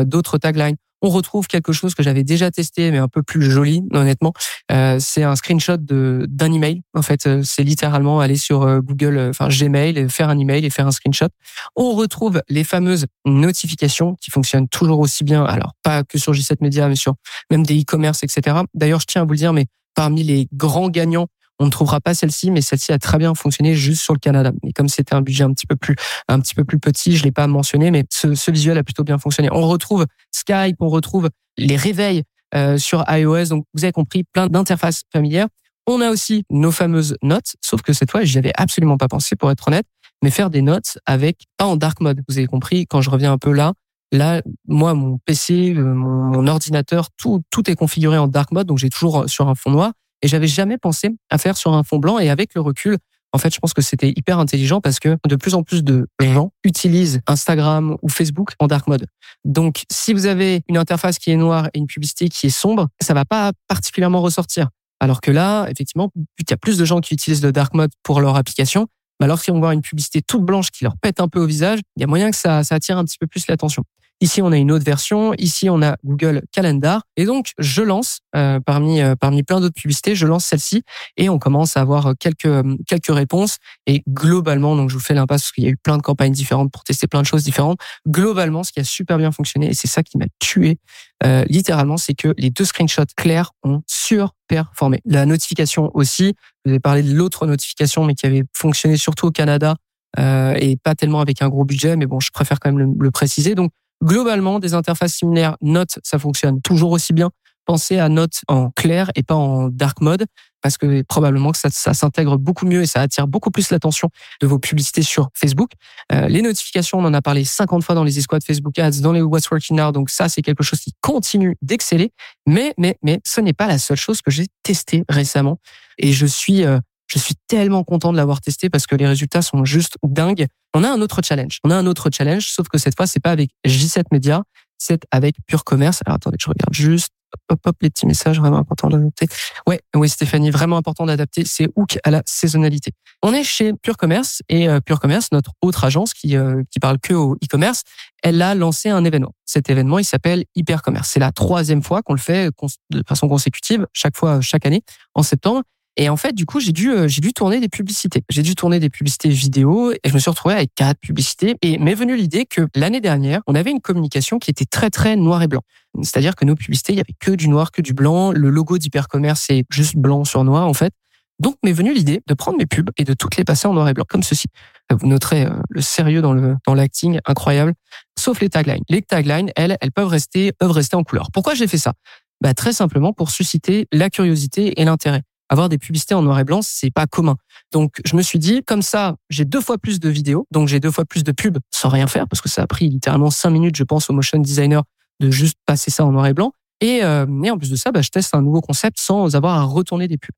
d'autres 0.05 0.37
taglines 0.37 0.75
on 1.01 1.09
retrouve 1.09 1.47
quelque 1.47 1.73
chose 1.73 1.95
que 1.95 2.03
j'avais 2.03 2.23
déjà 2.23 2.51
testé, 2.51 2.91
mais 2.91 2.97
un 2.97 3.07
peu 3.07 3.23
plus 3.23 3.41
joli, 3.41 3.83
honnêtement. 3.93 4.33
Euh, 4.71 4.97
c'est 4.99 5.23
un 5.23 5.35
screenshot 5.35 5.77
d'un 5.77 6.51
email. 6.51 6.81
En 6.93 7.01
fait, 7.01 7.25
euh, 7.25 7.41
c'est 7.43 7.63
littéralement 7.63 8.19
aller 8.19 8.35
sur 8.35 8.63
euh, 8.63 8.81
Google, 8.81 9.27
enfin 9.29 9.47
Gmail, 9.47 10.09
faire 10.09 10.29
un 10.29 10.37
email 10.37 10.65
et 10.65 10.69
faire 10.69 10.87
un 10.87 10.91
screenshot. 10.91 11.29
On 11.75 11.93
retrouve 11.93 12.41
les 12.49 12.63
fameuses 12.63 13.05
notifications 13.25 14.15
qui 14.21 14.31
fonctionnent 14.31 14.67
toujours 14.67 14.99
aussi 14.99 15.23
bien. 15.23 15.43
Alors 15.43 15.73
pas 15.83 16.03
que 16.03 16.17
sur 16.17 16.33
J7 16.33 16.57
Media, 16.61 16.87
mais 16.87 16.95
sur 16.95 17.15
même 17.49 17.65
des 17.65 17.81
e-commerce, 17.81 18.23
etc. 18.23 18.57
D'ailleurs, 18.73 18.99
je 18.99 19.05
tiens 19.05 19.21
à 19.21 19.25
vous 19.25 19.31
le 19.31 19.37
dire, 19.37 19.53
mais 19.53 19.67
parmi 19.95 20.23
les 20.23 20.47
grands 20.53 20.89
gagnants 20.89 21.27
on 21.59 21.65
ne 21.65 21.69
trouvera 21.69 21.99
pas 21.99 22.13
celle-ci, 22.13 22.51
mais 22.51 22.61
celle-ci 22.61 22.91
a 22.91 22.99
très 22.99 23.17
bien 23.17 23.35
fonctionné 23.35 23.75
juste 23.75 24.01
sur 24.01 24.13
le 24.13 24.19
Canada. 24.19 24.51
Et 24.65 24.71
comme 24.71 24.87
c'était 24.87 25.13
un 25.13 25.21
budget 25.21 25.43
un 25.43 25.53
petit 25.53 25.67
peu 25.67 25.75
plus, 25.75 25.95
un 26.27 26.39
petit 26.39 26.55
peu 26.55 26.63
plus 26.63 26.79
petit, 26.79 27.17
je 27.17 27.23
l'ai 27.23 27.31
pas 27.31 27.47
mentionné, 27.47 27.91
mais 27.91 28.05
ce, 28.09 28.33
ce, 28.33 28.49
visuel 28.49 28.77
a 28.77 28.83
plutôt 28.83 29.03
bien 29.03 29.17
fonctionné. 29.17 29.49
On 29.51 29.67
retrouve 29.67 30.05
Skype, 30.31 30.77
on 30.79 30.89
retrouve 30.89 31.29
les 31.57 31.75
réveils 31.75 32.23
euh, 32.55 32.77
sur 32.77 33.03
iOS. 33.09 33.45
Donc, 33.45 33.65
vous 33.73 33.83
avez 33.83 33.91
compris, 33.91 34.23
plein 34.23 34.47
d'interfaces 34.47 35.03
familières. 35.11 35.47
On 35.85 36.01
a 36.01 36.09
aussi 36.09 36.43
nos 36.49 36.71
fameuses 36.71 37.17
notes, 37.21 37.55
sauf 37.61 37.81
que 37.81 37.93
cette 37.93 38.11
fois, 38.11 38.23
j'y 38.23 38.37
avais 38.37 38.53
absolument 38.55 38.97
pas 38.97 39.07
pensé, 39.07 39.35
pour 39.35 39.51
être 39.51 39.67
honnête, 39.67 39.85
mais 40.23 40.31
faire 40.31 40.49
des 40.49 40.61
notes 40.61 40.97
avec, 41.05 41.43
pas 41.57 41.65
en 41.65 41.75
dark 41.75 41.99
mode. 41.99 42.21
Vous 42.29 42.37
avez 42.37 42.47
compris, 42.47 42.85
quand 42.85 43.01
je 43.01 43.09
reviens 43.09 43.33
un 43.33 43.37
peu 43.37 43.51
là, 43.51 43.73
Là, 44.11 44.41
moi, 44.67 44.95
mon 44.95 45.19
PC, 45.19 45.75
euh, 45.75 45.83
mon, 45.83 46.31
mon, 46.31 46.47
ordinateur, 46.47 47.09
tout, 47.15 47.43
tout 47.51 47.69
est 47.69 47.75
configuré 47.75 48.17
en 48.17 48.27
dark 48.27 48.51
mode, 48.51 48.65
donc 48.65 48.79
j'ai 48.79 48.89
toujours 48.89 49.29
sur 49.29 49.47
un 49.49 49.53
fond 49.53 49.69
noir. 49.69 49.91
Et 50.21 50.27
j'avais 50.27 50.47
jamais 50.47 50.77
pensé 50.77 51.09
à 51.29 51.37
faire 51.37 51.57
sur 51.57 51.73
un 51.73 51.83
fond 51.83 51.97
blanc. 51.97 52.19
Et 52.19 52.29
avec 52.29 52.53
le 52.55 52.61
recul, 52.61 52.97
en 53.31 53.37
fait, 53.37 53.53
je 53.53 53.59
pense 53.59 53.73
que 53.73 53.81
c'était 53.81 54.09
hyper 54.09 54.39
intelligent 54.39 54.81
parce 54.81 54.99
que 54.99 55.17
de 55.27 55.35
plus 55.35 55.53
en 55.53 55.63
plus 55.63 55.83
de 55.83 56.07
gens 56.19 56.51
utilisent 56.63 57.21
Instagram 57.27 57.95
ou 58.01 58.09
Facebook 58.09 58.53
en 58.59 58.67
dark 58.67 58.87
mode. 58.87 59.05
Donc, 59.45 59.83
si 59.91 60.13
vous 60.13 60.25
avez 60.25 60.61
une 60.67 60.77
interface 60.77 61.19
qui 61.19 61.31
est 61.31 61.37
noire 61.37 61.69
et 61.73 61.77
une 61.77 61.87
publicité 61.87 62.29
qui 62.29 62.47
est 62.47 62.49
sombre, 62.49 62.87
ça 62.99 63.13
va 63.13 63.25
pas 63.25 63.51
particulièrement 63.67 64.21
ressortir. 64.21 64.69
Alors 64.99 65.21
que 65.21 65.31
là, 65.31 65.67
effectivement, 65.69 66.11
il 66.15 66.49
y 66.49 66.53
a 66.53 66.57
plus 66.57 66.77
de 66.77 66.85
gens 66.85 66.99
qui 66.99 67.13
utilisent 67.13 67.43
le 67.43 67.51
dark 67.51 67.73
mode 67.73 67.91
pour 68.03 68.19
leur 68.19 68.35
application, 68.35 68.87
mais 69.19 69.25
alors 69.25 69.41
qu'ils 69.41 69.53
vont 69.53 69.59
voir 69.59 69.71
une 69.71 69.81
publicité 69.81 70.21
toute 70.21 70.43
blanche 70.43 70.71
qui 70.71 70.83
leur 70.83 70.97
pète 70.97 71.19
un 71.19 71.27
peu 71.27 71.39
au 71.39 71.45
visage, 71.45 71.79
il 71.95 72.01
y 72.01 72.03
a 72.03 72.07
moyen 72.07 72.31
que 72.31 72.37
ça 72.37 72.61
attire 72.69 72.97
un 72.97 73.05
petit 73.05 73.17
peu 73.17 73.27
plus 73.27 73.47
l'attention. 73.47 73.83
Ici, 74.21 74.41
on 74.41 74.51
a 74.51 74.57
une 74.57 74.71
autre 74.71 74.85
version. 74.85 75.33
Ici, 75.37 75.69
on 75.69 75.81
a 75.81 75.95
Google 76.03 76.43
Calendar. 76.51 77.03
Et 77.15 77.25
donc, 77.25 77.51
je 77.57 77.81
lance 77.81 78.19
euh, 78.35 78.59
parmi 78.59 79.01
euh, 79.01 79.15
parmi 79.15 79.43
plein 79.43 79.59
d'autres 79.59 79.79
publicités, 79.79 80.15
je 80.15 80.25
lance 80.25 80.45
celle-ci 80.45 80.83
et 81.17 81.29
on 81.29 81.39
commence 81.39 81.77
à 81.77 81.81
avoir 81.81 82.13
quelques 82.19 82.63
quelques 82.87 83.13
réponses. 83.13 83.57
Et 83.87 84.03
globalement, 84.09 84.75
donc 84.75 84.89
je 84.89 84.95
vous 84.95 85.01
fais 85.01 85.13
l'impasse 85.13 85.43
parce 85.43 85.51
qu'il 85.51 85.63
y 85.63 85.67
a 85.67 85.69
eu 85.69 85.77
plein 85.77 85.97
de 85.97 86.01
campagnes 86.01 86.33
différentes 86.33 86.71
pour 86.71 86.83
tester 86.83 87.07
plein 87.07 87.21
de 87.21 87.27
choses 87.27 87.43
différentes. 87.43 87.79
Globalement, 88.07 88.63
ce 88.63 88.71
qui 88.71 88.79
a 88.79 88.83
super 88.83 89.17
bien 89.17 89.31
fonctionné 89.31 89.69
et 89.69 89.73
c'est 89.73 89.87
ça 89.87 90.03
qui 90.03 90.17
m'a 90.17 90.25
tué 90.39 90.79
euh, 91.25 91.43
littéralement, 91.49 91.97
c'est 91.97 92.13
que 92.13 92.33
les 92.37 92.49
deux 92.49 92.65
screenshots 92.65 93.13
clairs 93.15 93.51
ont 93.63 93.81
surperformé. 93.87 95.01
La 95.05 95.25
notification 95.25 95.91
aussi. 95.93 96.35
Vous 96.65 96.71
avez 96.71 96.79
parlé 96.79 97.03
de 97.03 97.13
l'autre 97.13 97.45
notification, 97.45 98.05
mais 98.05 98.15
qui 98.15 98.25
avait 98.25 98.43
fonctionné 98.53 98.97
surtout 98.97 99.27
au 99.27 99.31
Canada. 99.31 99.75
Euh, 100.17 100.55
et 100.59 100.75
pas 100.75 100.95
tellement 100.95 101.19
avec 101.19 101.41
un 101.41 101.49
gros 101.49 101.65
budget, 101.65 101.95
mais 101.95 102.07
bon, 102.07 102.19
je 102.19 102.31
préfère 102.31 102.59
quand 102.59 102.71
même 102.71 102.79
le, 102.79 102.91
le 102.99 103.11
préciser. 103.11 103.53
Donc, 103.53 103.71
Globalement, 104.03 104.59
des 104.59 104.73
interfaces 104.73 105.15
similaires, 105.15 105.57
Note, 105.61 105.99
ça 106.03 106.19
fonctionne 106.19 106.61
toujours 106.61 106.91
aussi 106.91 107.13
bien. 107.13 107.29
Pensez 107.65 107.99
à 107.99 108.09
Note 108.09 108.41
en 108.47 108.71
clair 108.71 109.11
et 109.15 109.23
pas 109.23 109.35
en 109.35 109.69
dark 109.69 110.01
mode 110.01 110.25
parce 110.61 110.77
que 110.77 111.03
probablement 111.03 111.51
que 111.51 111.57
ça, 111.57 111.69
s'intègre 111.69 112.37
beaucoup 112.37 112.65
mieux 112.65 112.81
et 112.81 112.85
ça 112.85 113.01
attire 113.01 113.27
beaucoup 113.27 113.51
plus 113.51 113.69
l'attention 113.69 114.09
de 114.41 114.47
vos 114.47 114.59
publicités 114.59 115.03
sur 115.03 115.29
Facebook. 115.33 115.71
Euh, 116.11 116.27
les 116.27 116.41
notifications, 116.41 116.99
on 116.99 117.05
en 117.05 117.13
a 117.13 117.21
parlé 117.21 117.45
50 117.45 117.83
fois 117.83 117.95
dans 117.95 118.03
les 118.03 118.17
escouades 118.17 118.43
Facebook 118.43 118.77
Ads, 118.77 119.01
dans 119.01 119.11
les 119.11 119.21
What's 119.21 119.49
Working 119.49 119.77
Now, 119.77 119.91
donc 119.91 120.09
ça 120.09 120.29
c'est 120.29 120.41
quelque 120.41 120.63
chose 120.63 120.79
qui 120.79 120.93
continue 121.01 121.55
d'exceller. 121.61 122.11
Mais 122.47 122.73
mais 122.77 122.97
mais 123.03 123.21
ce 123.25 123.41
n'est 123.41 123.53
pas 123.53 123.67
la 123.67 123.77
seule 123.77 123.97
chose 123.97 124.21
que 124.21 124.31
j'ai 124.31 124.47
testé 124.63 125.03
récemment 125.07 125.59
et 125.97 126.11
je 126.11 126.25
suis 126.25 126.65
euh, 126.65 126.79
je 127.07 127.17
suis 127.17 127.35
tellement 127.47 127.83
content 127.83 128.11
de 128.11 128.17
l'avoir 128.17 128.39
testé 128.39 128.69
parce 128.69 128.85
que 128.85 128.95
les 128.95 129.07
résultats 129.07 129.41
sont 129.41 129.65
juste 129.65 129.97
dingues. 130.03 130.47
On 130.73 130.83
a 130.83 130.89
un 130.89 131.01
autre 131.01 131.21
challenge. 131.23 131.59
On 131.63 131.71
a 131.71 131.75
un 131.75 131.85
autre 131.85 132.09
challenge, 132.11 132.47
sauf 132.47 132.67
que 132.67 132.77
cette 132.77 132.95
fois, 132.95 133.07
c'est 133.07 133.19
pas 133.19 133.31
avec 133.31 133.49
J7 133.65 134.03
Media, 134.11 134.43
c'est 134.77 135.03
avec 135.11 135.35
Pure 135.47 135.63
Commerce. 135.63 136.01
Alors 136.05 136.15
attendez, 136.15 136.37
je 136.39 136.47
regarde 136.47 136.73
juste. 136.73 137.11
Hop, 137.49 137.59
hop, 137.63 137.75
les 137.81 137.91
petits 137.91 138.07
messages 138.07 138.39
vraiment 138.39 138.57
importants 138.57 138.89
d'adapter. 138.89 139.27
Ouais, 139.67 139.81
oui, 139.95 140.09
Stéphanie, 140.09 140.49
vraiment 140.49 140.77
important 140.77 141.05
d'adapter. 141.05 141.45
C'est 141.45 141.67
hook 141.75 141.99
à 142.03 142.09
la 142.09 142.23
saisonnalité. 142.25 142.91
On 143.21 143.33
est 143.33 143.43
chez 143.43 143.73
Pure 143.73 143.97
Commerce 143.97 144.41
et 144.49 144.67
euh, 144.67 144.79
Pure 144.79 144.99
Commerce, 144.99 145.27
notre 145.31 145.51
autre 145.61 145.83
agence 145.83 146.15
qui 146.15 146.35
euh, 146.35 146.63
qui 146.71 146.79
parle 146.79 146.97
que 146.99 147.13
au 147.13 147.35
e-commerce, 147.35 147.83
elle 148.23 148.41
a 148.41 148.55
lancé 148.55 148.89
un 148.89 149.03
événement. 149.03 149.33
Cet 149.45 149.69
événement, 149.69 149.99
il 149.99 150.05
s'appelle 150.05 150.45
Hyper 150.55 150.81
Commerce. 150.81 151.09
C'est 151.09 151.19
la 151.19 151.31
troisième 151.31 151.83
fois 151.83 152.01
qu'on 152.01 152.13
le 152.13 152.19
fait 152.19 152.49
de 152.89 153.03
façon 153.07 153.27
consécutive, 153.27 153.85
chaque 153.93 154.17
fois, 154.17 154.41
chaque 154.41 154.65
année, 154.65 154.81
en 155.13 155.21
septembre. 155.21 155.61
Et 155.97 156.07
en 156.07 156.17
fait, 156.17 156.33
du 156.33 156.45
coup, 156.45 156.59
j'ai 156.59 156.71
dû, 156.71 156.91
euh, 156.91 157.07
j'ai 157.07 157.19
dû 157.19 157.33
tourner 157.33 157.59
des 157.59 157.67
publicités. 157.67 158.23
J'ai 158.29 158.41
dû 158.41 158.55
tourner 158.55 158.79
des 158.79 158.89
publicités 158.89 159.29
vidéo 159.29 159.91
et 159.91 159.99
je 160.05 160.13
me 160.13 160.19
suis 160.19 160.29
retrouvé 160.29 160.55
avec 160.55 160.71
quatre 160.75 160.99
publicités. 160.99 161.55
Et 161.61 161.77
m'est 161.77 161.93
venue 161.93 162.15
l'idée 162.15 162.45
que 162.45 162.67
l'année 162.75 163.01
dernière, 163.01 163.41
on 163.47 163.55
avait 163.55 163.71
une 163.71 163.81
communication 163.81 164.39
qui 164.39 164.49
était 164.49 164.65
très, 164.65 164.89
très 164.89 165.15
noir 165.15 165.41
et 165.41 165.47
blanc. 165.47 165.61
C'est-à-dire 166.01 166.35
que 166.35 166.45
nos 166.45 166.55
publicités, 166.55 166.93
il 166.93 166.97
y 166.97 167.01
avait 167.01 167.15
que 167.19 167.31
du 167.31 167.49
noir, 167.49 167.71
que 167.71 167.81
du 167.81 167.93
blanc. 167.93 168.31
Le 168.31 168.49
logo 168.49 168.77
d'hypercommerce, 168.77 169.43
c'est 169.47 169.65
juste 169.69 169.97
blanc 169.97 170.23
sur 170.23 170.43
noir, 170.43 170.67
en 170.67 170.73
fait. 170.73 170.93
Donc, 171.39 171.55
m'est 171.63 171.73
venue 171.73 171.93
l'idée 171.93 172.21
de 172.27 172.33
prendre 172.33 172.57
mes 172.57 172.65
pubs 172.65 172.89
et 172.97 173.03
de 173.03 173.13
toutes 173.13 173.37
les 173.37 173.43
passer 173.43 173.67
en 173.67 173.73
noir 173.73 173.87
et 173.87 173.93
blanc, 173.93 174.05
comme 174.07 174.23
ceci. 174.23 174.47
Vous 174.91 175.07
noterez 175.07 175.45
euh, 175.45 175.51
le 175.69 175.81
sérieux 175.81 176.21
dans 176.21 176.33
le, 176.33 176.55
dans 176.65 176.73
l'acting, 176.73 177.19
incroyable. 177.25 177.73
Sauf 178.17 178.41
les 178.41 178.49
taglines. 178.49 178.83
Les 178.89 179.01
taglines, 179.01 179.51
elles, 179.55 179.77
elles 179.79 179.91
peuvent 179.91 180.07
rester, 180.07 180.51
peuvent 180.51 180.71
rester 180.71 180.95
en 180.95 181.03
couleur. 181.03 181.29
Pourquoi 181.31 181.55
j'ai 181.55 181.67
fait 181.67 181.77
ça? 181.77 181.93
Bah, 182.41 182.53
très 182.53 182.73
simplement 182.73 183.13
pour 183.13 183.31
susciter 183.31 183.87
la 183.91 184.09
curiosité 184.09 184.79
et 184.79 184.85
l'intérêt 184.85 185.23
avoir 185.49 185.69
des 185.69 185.77
publicités 185.77 186.13
en 186.13 186.21
noir 186.21 186.39
et 186.39 186.43
blanc, 186.43 186.61
c'est 186.61 186.91
pas 186.91 187.07
commun. 187.07 187.35
Donc, 187.71 187.99
je 188.05 188.15
me 188.15 188.21
suis 188.21 188.39
dit, 188.39 188.63
comme 188.63 188.81
ça, 188.81 189.15
j'ai 189.29 189.45
deux 189.45 189.61
fois 189.61 189.77
plus 189.77 189.99
de 189.99 190.09
vidéos, 190.09 190.47
donc 190.51 190.67
j'ai 190.67 190.79
deux 190.79 190.91
fois 190.91 191.05
plus 191.05 191.23
de 191.23 191.31
pubs 191.31 191.57
sans 191.71 191.89
rien 191.89 192.07
faire, 192.07 192.27
parce 192.27 192.41
que 192.41 192.49
ça 192.49 192.61
a 192.61 192.67
pris 192.67 192.89
littéralement 192.89 193.29
cinq 193.29 193.49
minutes, 193.49 193.75
je 193.75 193.83
pense, 193.83 194.09
au 194.09 194.13
motion 194.13 194.37
designer 194.39 194.83
de 195.19 195.31
juste 195.31 195.57
passer 195.65 195.91
ça 195.91 196.05
en 196.05 196.11
noir 196.11 196.27
et 196.27 196.33
blanc. 196.33 196.53
Et, 196.81 197.03
euh, 197.03 197.25
et 197.43 197.51
en 197.51 197.57
plus 197.57 197.69
de 197.69 197.75
ça, 197.75 197.91
bah, 197.91 198.01
je 198.01 198.09
teste 198.09 198.33
un 198.33 198.41
nouveau 198.41 198.61
concept 198.61 198.99
sans 198.99 199.35
avoir 199.35 199.57
à 199.57 199.63
retourner 199.63 200.07
des 200.07 200.17
pubs. 200.17 200.35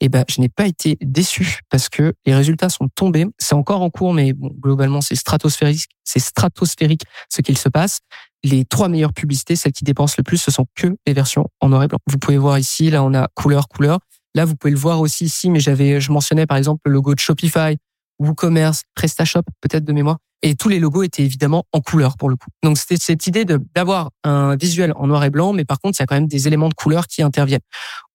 Et 0.00 0.08
ben, 0.08 0.24
je 0.28 0.40
n'ai 0.40 0.48
pas 0.48 0.66
été 0.66 0.98
déçu 1.00 1.60
parce 1.70 1.88
que 1.88 2.14
les 2.26 2.34
résultats 2.34 2.68
sont 2.68 2.88
tombés. 2.88 3.26
C'est 3.38 3.54
encore 3.54 3.80
en 3.80 3.90
cours, 3.90 4.12
mais 4.12 4.32
bon, 4.32 4.50
globalement, 4.60 5.00
c'est 5.00 5.14
stratosphérique. 5.14 5.86
C'est 6.02 6.18
stratosphérique 6.18 7.02
ce 7.30 7.42
qu'il 7.42 7.56
se 7.56 7.68
passe. 7.68 8.00
Les 8.42 8.64
trois 8.64 8.88
meilleures 8.88 9.12
publicités, 9.12 9.56
celles 9.56 9.72
qui 9.72 9.84
dépensent 9.84 10.16
le 10.18 10.24
plus, 10.24 10.38
ce 10.38 10.50
sont 10.50 10.66
que 10.74 10.96
les 11.06 11.12
versions 11.12 11.48
en 11.60 11.68
noir 11.68 11.84
et 11.84 11.88
blanc. 11.88 11.98
Vous 12.06 12.18
pouvez 12.18 12.38
voir 12.38 12.58
ici, 12.58 12.90
là, 12.90 13.02
on 13.04 13.14
a 13.14 13.28
couleur, 13.34 13.68
couleur. 13.68 14.00
Là, 14.34 14.44
vous 14.44 14.56
pouvez 14.56 14.72
le 14.72 14.78
voir 14.78 15.00
aussi 15.00 15.24
ici, 15.24 15.50
mais 15.50 15.60
j'avais, 15.60 16.00
je 16.00 16.10
mentionnais 16.10 16.46
par 16.46 16.56
exemple 16.56 16.80
le 16.86 16.92
logo 16.92 17.14
de 17.14 17.20
Shopify, 17.20 17.76
WooCommerce, 18.18 18.82
PrestaShop, 18.94 19.42
peut-être 19.60 19.84
de 19.84 19.92
mémoire. 19.92 20.18
Et 20.42 20.56
tous 20.56 20.68
les 20.68 20.78
logos 20.78 21.04
étaient 21.04 21.22
évidemment 21.22 21.64
en 21.72 21.80
couleur 21.80 22.18
pour 22.18 22.28
le 22.28 22.36
coup. 22.36 22.50
Donc 22.62 22.76
c'était 22.76 22.98
cette 22.98 23.26
idée 23.26 23.46
d'avoir 23.74 24.10
un 24.24 24.56
visuel 24.56 24.92
en 24.96 25.06
noir 25.06 25.24
et 25.24 25.30
blanc, 25.30 25.54
mais 25.54 25.64
par 25.64 25.78
contre, 25.80 25.98
il 25.98 26.02
y 26.02 26.04
a 26.04 26.06
quand 26.06 26.16
même 26.16 26.26
des 26.26 26.46
éléments 26.46 26.68
de 26.68 26.74
couleur 26.74 27.06
qui 27.06 27.22
interviennent. 27.22 27.62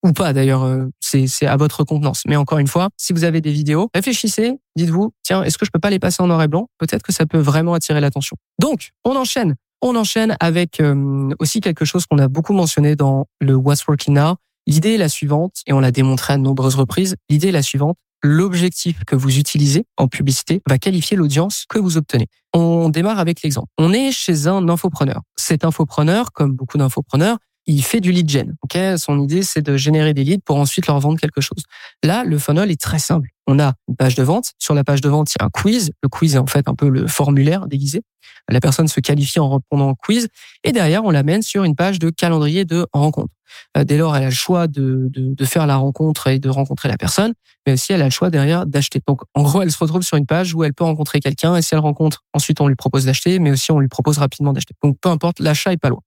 Ou 0.03 0.13
pas 0.13 0.31
d'ailleurs, 0.31 0.63
euh, 0.63 0.85
c'est 0.99 1.47
à 1.47 1.57
votre 1.57 1.83
contenance. 1.83 2.21
Mais 2.27 2.35
encore 2.35 2.59
une 2.59 2.67
fois, 2.67 2.89
si 2.97 3.13
vous 3.13 3.23
avez 3.23 3.41
des 3.41 3.51
vidéos, 3.51 3.89
réfléchissez, 3.95 4.59
dites-vous, 4.75 5.11
tiens, 5.23 5.41
est-ce 5.41 5.57
que 5.57 5.65
je 5.65 5.71
peux 5.71 5.79
pas 5.79 5.89
les 5.89 5.97
passer 5.97 6.21
en 6.21 6.27
noir 6.27 6.43
et 6.43 6.47
blanc? 6.47 6.67
Peut-être 6.77 7.01
que 7.01 7.11
ça 7.11 7.25
peut 7.25 7.39
vraiment 7.39 7.73
attirer 7.73 7.99
l'attention. 7.99 8.37
Donc, 8.59 8.91
on 9.03 9.15
enchaîne. 9.15 9.55
On 9.81 9.95
enchaîne 9.95 10.37
avec 10.39 10.79
euh, 10.81 11.29
aussi 11.39 11.61
quelque 11.61 11.83
chose 11.83 12.05
qu'on 12.05 12.19
a 12.19 12.27
beaucoup 12.27 12.53
mentionné 12.53 12.95
dans 12.95 13.25
le 13.41 13.55
What's 13.55 13.87
Working 13.87 14.13
Now, 14.13 14.35
L'idée 14.69 14.93
est 14.93 14.97
la 14.97 15.09
suivante, 15.09 15.63
et 15.65 15.73
on 15.73 15.79
l'a 15.79 15.89
démontré 15.89 16.33
à 16.33 16.37
de 16.37 16.43
nombreuses 16.43 16.75
reprises, 16.75 17.15
l'idée 17.27 17.47
est 17.47 17.51
la 17.51 17.63
suivante, 17.63 17.97
l'objectif 18.21 19.03
que 19.03 19.15
vous 19.15 19.39
utilisez 19.39 19.87
en 19.97 20.07
publicité 20.07 20.61
va 20.69 20.77
qualifier 20.77 21.17
l'audience 21.17 21.65
que 21.67 21.79
vous 21.79 21.97
obtenez. 21.97 22.27
On 22.53 22.89
démarre 22.89 23.17
avec 23.17 23.41
l'exemple. 23.41 23.67
On 23.79 23.91
est 23.93 24.11
chez 24.11 24.45
un 24.45 24.69
infopreneur. 24.69 25.21
Cet 25.37 25.65
infopreneur, 25.65 26.31
comme 26.33 26.53
beaucoup 26.53 26.77
d'infopreneurs, 26.77 27.37
il 27.65 27.83
fait 27.83 27.99
du 27.99 28.11
lead 28.11 28.29
gen. 28.29 28.55
Son 28.97 29.19
idée 29.19 29.41
c'est 29.41 29.63
de 29.63 29.75
générer 29.75 30.13
des 30.13 30.23
leads 30.23 30.43
pour 30.45 30.57
ensuite 30.57 30.85
leur 30.85 30.99
vendre 30.99 31.19
quelque 31.19 31.41
chose. 31.41 31.63
Là, 32.03 32.23
le 32.23 32.37
funnel 32.37 32.69
est 32.69 32.79
très 32.79 32.99
simple. 32.99 33.29
On 33.51 33.57
a 33.57 33.73
une 33.87 33.95
page 33.95 34.13
de 34.13 34.21
vente. 34.21 34.51
Sur 34.59 34.75
la 34.75 34.83
page 34.83 35.01
de 35.01 35.09
vente, 35.09 35.31
il 35.33 35.37
y 35.39 35.43
a 35.43 35.47
un 35.47 35.49
quiz. 35.49 35.91
Le 36.03 36.07
quiz 36.07 36.35
est 36.35 36.37
en 36.37 36.45
fait 36.45 36.69
un 36.69 36.75
peu 36.75 36.87
le 36.87 37.07
formulaire 37.07 37.65
déguisé. 37.65 38.03
La 38.47 38.59
personne 38.59 38.87
se 38.87 38.99
qualifie 38.99 39.39
en 39.39 39.49
répondant 39.49 39.89
au 39.89 39.95
quiz 39.95 40.27
et 40.63 40.71
derrière 40.71 41.03
on 41.03 41.09
l'amène 41.09 41.41
sur 41.41 41.63
une 41.63 41.75
page 41.75 41.97
de 41.97 42.11
calendrier 42.11 42.63
de 42.63 42.85
rencontre. 42.93 43.33
Euh, 43.75 43.83
dès 43.83 43.97
lors, 43.97 44.15
elle 44.15 44.23
a 44.23 44.29
le 44.29 44.31
choix 44.31 44.67
de, 44.67 45.07
de, 45.09 45.33
de, 45.33 45.45
faire 45.45 45.65
la 45.65 45.77
rencontre 45.77 46.27
et 46.27 46.37
de 46.37 46.47
rencontrer 46.47 46.89
la 46.89 46.97
personne, 46.97 47.33
mais 47.65 47.73
aussi 47.73 47.91
elle 47.91 48.03
a 48.03 48.05
le 48.05 48.11
choix 48.11 48.29
derrière 48.29 48.67
d'acheter. 48.67 49.01
Donc, 49.07 49.21
en 49.33 49.41
gros, 49.41 49.63
elle 49.63 49.71
se 49.71 49.79
retrouve 49.79 50.03
sur 50.03 50.17
une 50.17 50.27
page 50.27 50.53
où 50.53 50.63
elle 50.63 50.75
peut 50.75 50.83
rencontrer 50.83 51.19
quelqu'un 51.19 51.55
et 51.55 51.63
si 51.63 51.73
elle 51.73 51.79
rencontre, 51.79 52.23
ensuite 52.33 52.61
on 52.61 52.67
lui 52.67 52.75
propose 52.75 53.05
d'acheter, 53.05 53.39
mais 53.39 53.49
aussi 53.49 53.71
on 53.71 53.79
lui 53.79 53.87
propose 53.87 54.19
rapidement 54.19 54.53
d'acheter. 54.53 54.75
Donc, 54.83 54.97
peu 55.01 55.09
importe, 55.09 55.39
l'achat 55.39 55.73
est 55.73 55.77
pas 55.77 55.89
loin. 55.89 56.01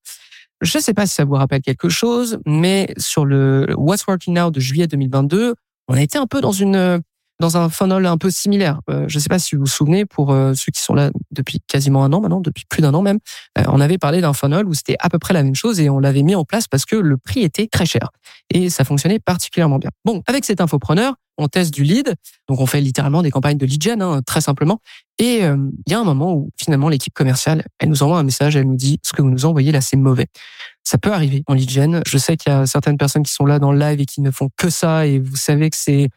Je 0.60 0.78
ne 0.78 0.82
sais 0.82 0.94
pas 0.94 1.08
si 1.08 1.14
ça 1.14 1.24
vous 1.24 1.34
rappelle 1.34 1.60
quelque 1.60 1.88
chose, 1.88 2.38
mais 2.46 2.94
sur 2.96 3.24
le 3.24 3.66
What's 3.76 4.06
Working 4.06 4.34
Now 4.34 4.52
de 4.52 4.60
juillet 4.60 4.86
2022, 4.86 5.54
on 5.88 5.94
a 5.94 6.02
été 6.02 6.18
un 6.18 6.28
peu 6.28 6.40
dans 6.40 6.52
une 6.52 7.02
dans 7.42 7.56
un 7.56 7.68
funnel 7.68 8.06
un 8.06 8.18
peu 8.18 8.30
similaire. 8.30 8.80
Euh, 8.88 9.04
je 9.08 9.18
ne 9.18 9.20
sais 9.20 9.28
pas 9.28 9.40
si 9.40 9.56
vous 9.56 9.62
vous 9.62 9.66
souvenez, 9.66 10.06
pour 10.06 10.30
euh, 10.30 10.54
ceux 10.54 10.70
qui 10.70 10.80
sont 10.80 10.94
là 10.94 11.10
depuis 11.32 11.60
quasiment 11.66 12.04
un 12.04 12.12
an 12.12 12.20
maintenant, 12.20 12.40
depuis 12.40 12.64
plus 12.68 12.82
d'un 12.82 12.94
an 12.94 13.02
même, 13.02 13.18
euh, 13.58 13.64
on 13.66 13.80
avait 13.80 13.98
parlé 13.98 14.20
d'un 14.20 14.32
funnel 14.32 14.64
où 14.66 14.74
c'était 14.74 14.96
à 15.00 15.10
peu 15.10 15.18
près 15.18 15.34
la 15.34 15.42
même 15.42 15.56
chose 15.56 15.80
et 15.80 15.90
on 15.90 15.98
l'avait 15.98 16.22
mis 16.22 16.36
en 16.36 16.44
place 16.44 16.68
parce 16.68 16.84
que 16.84 16.94
le 16.94 17.16
prix 17.18 17.40
était 17.40 17.66
très 17.66 17.84
cher 17.84 18.10
et 18.48 18.70
ça 18.70 18.84
fonctionnait 18.84 19.18
particulièrement 19.18 19.78
bien. 19.78 19.90
Bon, 20.04 20.22
avec 20.28 20.44
cet 20.44 20.60
infopreneur, 20.60 21.14
on 21.36 21.48
teste 21.48 21.74
du 21.74 21.82
lead, 21.82 22.14
donc 22.48 22.60
on 22.60 22.66
fait 22.66 22.80
littéralement 22.80 23.22
des 23.22 23.32
campagnes 23.32 23.58
de 23.58 23.66
lead 23.66 23.82
gen, 23.82 24.00
hein, 24.02 24.22
très 24.24 24.40
simplement. 24.40 24.80
Et 25.18 25.38
il 25.38 25.90
y 25.90 25.94
a 25.94 25.98
un 25.98 26.04
moment 26.04 26.34
où 26.34 26.50
finalement 26.62 26.88
l'équipe 26.90 27.14
commerciale, 27.14 27.64
elle 27.78 27.88
nous 27.88 28.02
envoie 28.02 28.18
un 28.18 28.22
message, 28.22 28.54
elle 28.54 28.66
nous 28.66 28.76
dit 28.76 29.00
ce 29.02 29.12
que 29.12 29.22
vous 29.22 29.30
nous 29.30 29.46
envoyez 29.46 29.72
là, 29.72 29.80
c'est 29.80 29.96
mauvais. 29.96 30.26
Ça 30.84 30.98
peut 30.98 31.12
arriver 31.12 31.42
en 31.46 31.54
lead 31.54 31.70
gen. 31.70 32.02
Je 32.06 32.18
sais 32.18 32.36
qu'il 32.36 32.52
y 32.52 32.54
a 32.54 32.66
certaines 32.66 32.98
personnes 32.98 33.22
qui 33.22 33.32
sont 33.32 33.46
là 33.46 33.58
dans 33.58 33.72
le 33.72 33.78
live 33.78 34.00
et 34.00 34.06
qui 34.06 34.20
ne 34.20 34.30
font 34.30 34.50
que 34.56 34.68
ça, 34.68 35.06
et 35.06 35.18
vous 35.18 35.36
savez 35.36 35.70
que 35.70 35.76
c'est 35.76 36.10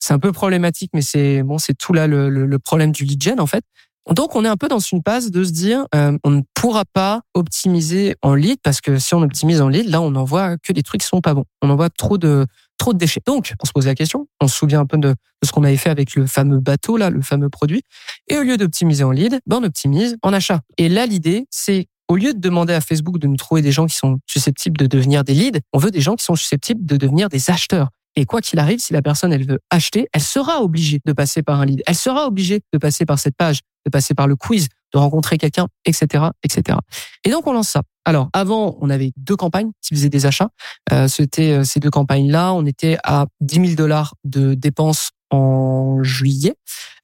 c'est 0.00 0.14
un 0.14 0.18
peu 0.18 0.32
problématique, 0.32 0.90
mais 0.94 1.02
c'est 1.02 1.42
bon, 1.42 1.58
c'est 1.58 1.74
tout 1.74 1.92
là 1.92 2.06
le, 2.06 2.28
le, 2.28 2.58
problème 2.58 2.90
du 2.90 3.04
lead 3.04 3.22
gen 3.22 3.38
en 3.38 3.46
fait. 3.46 3.62
Donc 4.10 4.34
on 4.34 4.44
est 4.44 4.48
un 4.48 4.56
peu 4.56 4.66
dans 4.66 4.78
une 4.78 5.02
phase 5.06 5.30
de 5.30 5.44
se 5.44 5.52
dire 5.52 5.86
euh, 5.94 6.16
on 6.24 6.30
ne 6.30 6.40
pourra 6.54 6.84
pas 6.84 7.20
optimiser 7.34 8.16
en 8.22 8.34
lead 8.34 8.58
parce 8.62 8.80
que 8.80 8.98
si 8.98 9.14
on 9.14 9.22
optimise 9.22 9.60
en 9.60 9.68
lead, 9.68 9.88
là 9.88 10.00
on 10.00 10.14
envoie 10.14 10.56
que 10.56 10.72
des 10.72 10.82
trucs 10.82 11.02
qui 11.02 11.06
sont 11.06 11.20
pas 11.20 11.34
bons. 11.34 11.44
On 11.62 11.70
envoie 11.70 11.90
trop 11.90 12.18
de 12.18 12.46
trop 12.78 12.94
de 12.94 12.98
déchets. 12.98 13.20
Donc 13.26 13.52
on 13.62 13.66
se 13.66 13.72
pose 13.72 13.86
la 13.86 13.94
question, 13.94 14.26
on 14.40 14.48
se 14.48 14.56
souvient 14.56 14.80
un 14.80 14.86
peu 14.86 14.96
de, 14.96 15.10
de 15.10 15.16
ce 15.44 15.52
qu'on 15.52 15.64
avait 15.64 15.76
fait 15.76 15.90
avec 15.90 16.14
le 16.14 16.26
fameux 16.26 16.60
bateau 16.60 16.96
là, 16.96 17.10
le 17.10 17.20
fameux 17.20 17.50
produit. 17.50 17.82
Et 18.28 18.38
au 18.38 18.42
lieu 18.42 18.56
d'optimiser 18.56 19.04
en 19.04 19.10
lead, 19.10 19.38
ben 19.46 19.58
on 19.60 19.64
optimise 19.64 20.16
en 20.22 20.32
achat. 20.32 20.60
Et 20.78 20.88
là 20.88 21.04
l'idée 21.04 21.46
c'est 21.50 21.86
au 22.08 22.16
lieu 22.16 22.34
de 22.34 22.40
demander 22.40 22.72
à 22.72 22.80
Facebook 22.80 23.18
de 23.18 23.28
nous 23.28 23.36
trouver 23.36 23.62
des 23.62 23.70
gens 23.70 23.86
qui 23.86 23.96
sont 23.96 24.18
susceptibles 24.26 24.76
de 24.78 24.86
devenir 24.86 25.22
des 25.22 25.34
leads, 25.34 25.60
on 25.72 25.78
veut 25.78 25.92
des 25.92 26.00
gens 26.00 26.16
qui 26.16 26.24
sont 26.24 26.34
susceptibles 26.34 26.84
de 26.84 26.96
devenir 26.96 27.28
des 27.28 27.50
acheteurs. 27.50 27.90
Et 28.16 28.26
quoi 28.26 28.40
qu'il 28.40 28.58
arrive, 28.58 28.80
si 28.80 28.92
la 28.92 29.02
personne 29.02 29.32
elle 29.32 29.46
veut 29.46 29.60
acheter, 29.70 30.08
elle 30.12 30.20
sera 30.20 30.62
obligée 30.62 31.00
de 31.04 31.12
passer 31.12 31.42
par 31.42 31.60
un 31.60 31.66
lead. 31.66 31.82
Elle 31.86 31.94
sera 31.94 32.26
obligée 32.26 32.60
de 32.72 32.78
passer 32.78 33.04
par 33.04 33.18
cette 33.18 33.36
page, 33.36 33.60
de 33.86 33.90
passer 33.90 34.14
par 34.14 34.26
le 34.26 34.36
quiz, 34.36 34.68
de 34.92 34.98
rencontrer 34.98 35.38
quelqu'un, 35.38 35.68
etc., 35.84 36.24
etc. 36.42 36.78
Et 37.24 37.30
donc 37.30 37.46
on 37.46 37.52
lance 37.52 37.68
ça. 37.68 37.82
Alors 38.04 38.28
avant, 38.32 38.76
on 38.80 38.90
avait 38.90 39.12
deux 39.16 39.36
campagnes 39.36 39.70
qui 39.82 39.94
faisaient 39.94 40.08
des 40.08 40.26
achats. 40.26 40.50
Euh, 40.92 41.06
C'était 41.06 41.52
euh, 41.52 41.64
ces 41.64 41.80
deux 41.80 41.90
campagnes-là. 41.90 42.52
On 42.54 42.66
était 42.66 42.98
à 43.04 43.26
10 43.40 43.54
000 43.54 43.74
dollars 43.74 44.14
de 44.24 44.54
dépenses 44.54 45.10
en 45.30 46.02
juillet. 46.02 46.54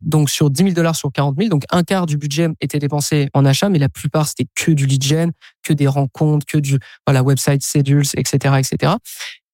Donc 0.00 0.30
sur 0.30 0.50
10 0.50 0.62
000 0.62 0.74
dollars 0.74 0.96
sur 0.96 1.10
40 1.12 1.36
000, 1.38 1.48
donc 1.48 1.62
un 1.70 1.82
quart 1.82 2.06
du 2.06 2.18
budget 2.18 2.48
était 2.60 2.78
dépensé 2.78 3.28
en 3.32 3.44
achat, 3.44 3.68
mais 3.68 3.78
la 3.78 3.88
plupart 3.88 4.28
c'était 4.28 4.46
que 4.54 4.70
du 4.72 4.86
lead 4.86 5.02
gen, 5.02 5.32
que 5.62 5.72
des 5.72 5.86
rencontres, 5.86 6.44
que 6.44 6.58
du 6.58 6.78
voilà 7.06 7.22
website 7.22 7.64
schedules, 7.64 8.04
etc., 8.16 8.56
etc. 8.58 8.94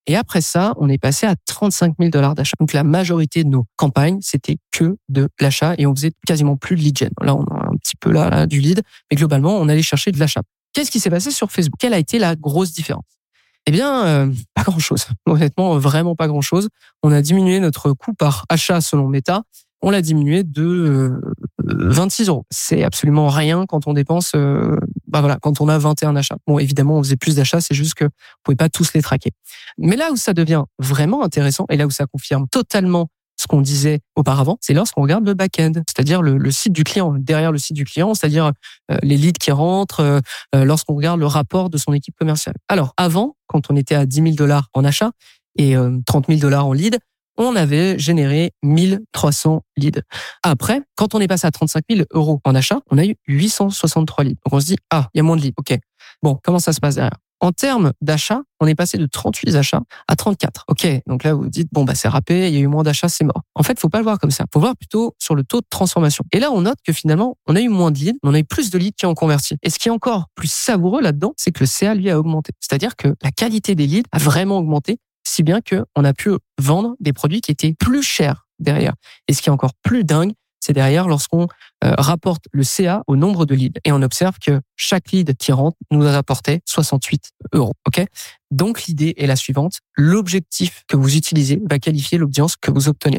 Et 0.07 0.17
après 0.17 0.41
ça, 0.41 0.75
on 0.79 0.89
est 0.89 0.99
passé 0.99 1.27
à 1.27 1.37
35 1.47 1.95
000 1.99 2.11
dollars 2.11 2.35
d'achat. 2.35 2.55
Donc 2.59 2.73
la 2.73 2.85
majorité 2.85 3.45
de 3.45 3.49
nos 3.49 3.67
campagnes, 3.77 4.19
c'était 4.21 4.59
que 4.73 4.97
de 5.09 5.29
l'achat 5.41 5.75
et 5.79 5.87
on 5.87 5.95
faisait 5.95 6.13
quasiment 6.27 6.57
plus 6.57 6.77
de 6.77 6.81
lead 6.81 6.99
gen. 6.99 7.11
Là, 7.21 7.37
on 7.37 7.45
a 7.45 7.69
un 7.69 7.77
petit 7.77 7.97
peu 7.97 8.11
là, 8.11 8.47
du 8.47 8.61
lead, 8.61 8.83
mais 9.11 9.17
globalement, 9.17 9.57
on 9.57 9.69
allait 9.69 9.83
chercher 9.83 10.11
de 10.11 10.19
l'achat. 10.19 10.43
Qu'est-ce 10.73 10.91
qui 10.91 11.01
s'est 11.01 11.11
passé 11.11 11.31
sur 11.31 11.53
Facebook? 11.53 11.79
Quelle 11.79 11.95
a 11.95 11.99
été 11.99 12.19
la 12.19 12.35
grosse 12.35 12.73
différence? 12.73 13.05
Eh 13.67 13.71
bien, 13.71 14.05
euh, 14.07 14.33
pas 14.55 14.63
grand-chose. 14.63 15.07
Honnêtement, 15.27 15.79
vraiment 15.79 16.17
pas 16.17 16.27
grand-chose. 16.27 16.69
On 17.03 17.13
a 17.13 17.23
diminué 17.23 17.61
notre 17.61 17.93
coût 17.93 18.15
par 18.15 18.45
achat 18.49 18.81
selon 18.81 19.07
Meta. 19.09 19.43
On 19.83 19.91
l'a 19.91 20.03
diminué 20.03 20.43
de 20.43 21.21
26 21.65 22.29
euros. 22.29 22.45
C'est 22.51 22.83
absolument 22.83 23.29
rien 23.29 23.67
quand 23.67 23.87
on 23.87 23.93
dépense, 23.93 24.33
euh, 24.35 24.77
bah 25.07 25.21
voilà, 25.21 25.39
quand 25.41 25.61
on 25.61 25.69
a 25.69 25.79
21 25.79 26.17
achats. 26.17 26.37
Bon, 26.47 26.59
évidemment, 26.59 26.99
on 26.99 27.03
faisait 27.03 27.17
plus 27.17 27.37
d'achats, 27.37 27.61
c'est 27.61 27.75
juste 27.75 27.95
que 27.95 28.05
vous 28.05 28.11
pouvez 28.43 28.57
pas 28.57 28.69
tous 28.69 28.93
les 28.95 29.03
traquer. 29.03 29.31
Mais 29.79 29.97
là 29.97 30.11
où 30.13 30.17
ça 30.17 30.33
devient 30.33 30.63
vraiment 30.79 31.25
intéressant 31.25 31.67
et 31.71 31.77
là 31.77 31.87
où 31.87 31.91
ça 31.91 32.07
confirme 32.07 32.47
totalement 32.49 33.09
ce 33.43 33.47
qu'on 33.47 33.61
disait 33.61 34.01
auparavant, 34.15 34.57
c'est 34.61 34.73
lorsqu'on 34.73 35.03
regarde 35.03 35.27
le 35.27 35.35
back-end, 35.35 35.73
c'est-à-dire 35.89 36.23
le, 36.23 36.51
site 36.51 36.73
du 36.73 36.85
client, 36.85 37.15
derrière 37.19 37.51
le 37.51 37.59
site 37.59 37.75
du 37.75 37.85
client, 37.85 38.15
c'est-à-dire 38.15 38.53
euh, 38.91 38.99
les 39.03 39.17
leads 39.17 39.39
qui 39.39 39.51
rentrent, 39.51 40.01
euh, 40.01 40.21
euh, 40.55 40.65
lorsqu'on 40.65 40.95
regarde 40.95 41.19
le 41.19 41.27
rapport 41.27 41.69
de 41.69 41.77
son 41.77 41.93
équipe 41.93 42.15
commerciale. 42.17 42.55
Alors, 42.69 42.93
avant, 42.97 43.37
quand 43.47 43.71
on 43.71 43.77
était 43.77 43.97
à 43.97 44.07
10 44.07 44.23
000 44.23 44.35
dollars 44.35 44.69
en 44.75 44.85
achat 44.85 45.11
et 45.59 45.75
30 46.07 46.29
000 46.29 46.41
dollars 46.41 46.67
en 46.67 46.73
lead, 46.73 46.99
on 47.37 47.57
avait 47.57 47.99
généré 47.99 48.53
1300 48.63 49.63
leads. 49.77 50.03
Après, 50.43 50.83
quand 50.97 51.15
on 51.15 51.21
est 51.21 51.29
passé 51.29 51.47
à 51.47 51.51
35 51.51 51.85
000 51.91 52.03
euros 52.13 52.41
en 52.45 52.55
achat, 52.55 52.81
on 52.91 52.99
a 52.99 53.05
eu 53.05 53.17
863 53.29 54.25
leads. 54.25 54.39
Donc 54.45 54.53
on 54.53 54.61
se 54.61 54.67
dit, 54.67 54.77
ah, 54.91 55.09
il 55.15 55.19
y 55.19 55.21
a 55.21 55.23
moins 55.23 55.37
de 55.37 55.43
leads. 55.43 55.55
OK. 55.57 55.79
Bon, 56.23 56.39
comment 56.43 56.59
ça 56.59 56.73
se 56.73 56.81
passe 56.81 56.97
derrière? 56.97 57.17
En 57.43 57.51
termes 57.51 57.93
d'achat, 58.01 58.43
on 58.61 58.69
est 58.69 58.77
passé 58.77 58.99
de 58.99 59.07
38 59.07 59.57
achats 59.57 59.83
à 60.07 60.15
34. 60.15 60.65
Ok, 60.69 60.87
donc 61.09 61.25
là 61.25 61.35
vous 61.35 61.49
dites 61.49 61.69
bon 61.73 61.83
bah 61.83 61.97
c'est 61.97 62.07
râpé, 62.07 62.47
il 62.47 62.55
y 62.55 62.57
a 62.59 62.61
eu 62.61 62.69
moins 62.69 62.85
d'achats, 62.85 63.09
c'est 63.09 63.25
mort. 63.25 63.43
En 63.57 63.65
fait, 63.65 63.81
faut 63.81 63.89
pas 63.89 63.99
le 63.99 64.05
voir 64.05 64.21
comme 64.21 64.31
ça. 64.31 64.45
Faut 64.53 64.61
voir 64.61 64.77
plutôt 64.77 65.17
sur 65.19 65.35
le 65.35 65.43
taux 65.43 65.61
de 65.61 65.67
transformation. 65.69 66.25
Et 66.31 66.39
là, 66.39 66.53
on 66.53 66.61
note 66.61 66.79
que 66.87 66.93
finalement, 66.93 67.37
on 67.49 67.57
a 67.57 67.61
eu 67.61 67.69
moins 67.69 67.91
de 67.91 67.99
leads, 67.99 68.19
mais 68.23 68.31
on 68.31 68.35
a 68.35 68.39
eu 68.39 68.45
plus 68.45 68.71
de 68.71 68.79
leads 68.79 68.95
qui 68.97 69.07
ont 69.07 69.15
converti. 69.15 69.57
Et 69.65 69.71
ce 69.71 69.81
qui 69.81 69.89
est 69.89 69.91
encore 69.91 70.27
plus 70.37 70.53
savoureux 70.53 71.03
là-dedans, 71.03 71.35
c'est 71.37 71.51
que 71.51 71.59
le 71.59 71.67
CA 71.67 71.97
lui 71.97 72.11
a 72.11 72.19
augmenté. 72.21 72.53
C'est-à-dire 72.61 72.95
que 72.95 73.09
la 73.23 73.33
qualité 73.33 73.75
des 73.75 73.89
leads 73.89 74.09
a 74.13 74.19
vraiment 74.19 74.59
augmenté, 74.59 74.99
si 75.25 75.43
bien 75.43 75.61
que 75.61 75.85
on 75.97 76.05
a 76.05 76.13
pu 76.13 76.31
vendre 76.59 76.95
des 77.01 77.13
produits 77.13 77.41
qui 77.41 77.51
étaient 77.51 77.75
plus 77.75 78.03
chers 78.03 78.47
derrière. 78.59 78.95
Et 79.29 79.35
ce 79.35 79.43
qui 79.43 79.49
est 79.49 79.53
encore 79.53 79.75
plus 79.83 80.05
dingue, 80.05 80.33
c'est 80.61 80.73
derrière 80.73 81.09
lorsqu'on 81.09 81.49
euh, 81.85 81.95
rapporte 81.99 82.45
le 82.53 82.63
CA 82.63 83.03
au 83.09 83.17
nombre 83.17 83.47
de 83.47 83.55
leads 83.55 83.81
et 83.85 83.91
on 83.91 84.01
observe 84.01 84.39
que 84.39 84.61
chaque 84.77 85.11
lead 85.11 85.37
qui 85.37 85.51
rentre 85.51 85.77
nous 85.91 86.07
a 86.07 86.13
rapporté 86.13 86.61
68 86.67 87.33
euros. 87.55 87.73
Ok? 87.87 88.05
Donc 88.53 88.85
l'idée 88.85 89.15
est 89.17 89.27
la 89.27 89.35
suivante 89.35 89.81
l'objectif 89.95 90.85
que 90.87 90.97
vous 90.97 91.17
utilisez 91.17 91.61
va 91.69 91.81
qualifier 91.81 92.17
l'audience 92.17 92.57
que 92.57 92.71
vous 92.71 92.89
obtenez. 92.89 93.19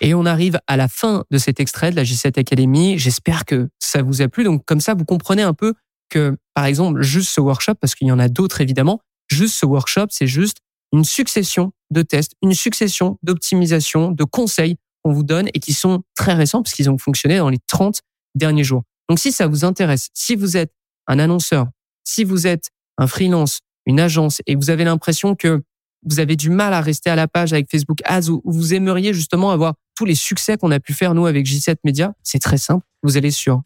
Et 0.00 0.14
on 0.14 0.26
arrive 0.26 0.58
à 0.66 0.76
la 0.76 0.88
fin 0.88 1.22
de 1.30 1.38
cet 1.38 1.60
extrait 1.60 1.92
de 1.92 1.96
la 1.96 2.02
J7 2.02 2.36
Academy. 2.40 2.98
J'espère 2.98 3.44
que 3.44 3.68
ça 3.78 4.02
vous 4.02 4.20
a 4.20 4.26
plu. 4.26 4.42
Donc 4.42 4.64
comme 4.64 4.80
ça, 4.80 4.94
vous 4.94 5.04
comprenez 5.04 5.42
un 5.42 5.54
peu 5.54 5.74
que, 6.08 6.36
par 6.54 6.64
exemple, 6.64 7.02
juste 7.02 7.30
ce 7.30 7.40
workshop, 7.40 7.74
parce 7.80 7.94
qu'il 7.94 8.08
y 8.08 8.12
en 8.12 8.18
a 8.18 8.28
d'autres 8.28 8.60
évidemment, 8.60 9.00
juste 9.32 9.54
ce 9.54 9.66
workshop, 9.66 10.06
c'est 10.10 10.26
juste 10.26 10.58
une 10.92 11.04
succession 11.04 11.72
de 11.90 12.02
tests, 12.02 12.32
une 12.42 12.54
succession 12.54 13.18
d'optimisation, 13.22 14.10
de 14.10 14.24
conseils 14.24 14.76
qu'on 15.02 15.12
vous 15.12 15.22
donne 15.22 15.48
et 15.54 15.58
qui 15.58 15.72
sont 15.72 16.02
très 16.14 16.34
récents 16.34 16.62
parce 16.62 16.74
qu'ils 16.74 16.90
ont 16.90 16.98
fonctionné 16.98 17.38
dans 17.38 17.48
les 17.48 17.58
30 17.66 18.00
derniers 18.34 18.64
jours. 18.64 18.82
Donc 19.08 19.18
si 19.18 19.32
ça 19.32 19.46
vous 19.46 19.64
intéresse, 19.64 20.08
si 20.14 20.36
vous 20.36 20.56
êtes 20.56 20.72
un 21.06 21.18
annonceur, 21.18 21.66
si 22.04 22.24
vous 22.24 22.46
êtes 22.46 22.70
un 22.98 23.06
freelance, 23.06 23.60
une 23.86 24.00
agence 24.00 24.40
et 24.46 24.54
vous 24.54 24.70
avez 24.70 24.84
l'impression 24.84 25.34
que 25.34 25.62
vous 26.04 26.20
avez 26.20 26.36
du 26.36 26.50
mal 26.50 26.74
à 26.74 26.80
rester 26.80 27.10
à 27.10 27.16
la 27.16 27.28
page 27.28 27.52
avec 27.52 27.70
Facebook 27.70 28.00
Ads 28.04 28.28
ou 28.28 28.42
vous 28.44 28.74
aimeriez 28.74 29.14
justement 29.14 29.50
avoir 29.50 29.74
tous 29.94 30.04
les 30.04 30.14
succès 30.14 30.56
qu'on 30.56 30.70
a 30.70 30.80
pu 30.80 30.94
faire 30.94 31.14
nous 31.14 31.26
avec 31.26 31.46
J7 31.46 31.76
Media, 31.84 32.12
c'est 32.22 32.40
très 32.40 32.58
simple. 32.58 32.84
Vous 33.02 33.16
allez 33.16 33.30
sur 33.30 33.62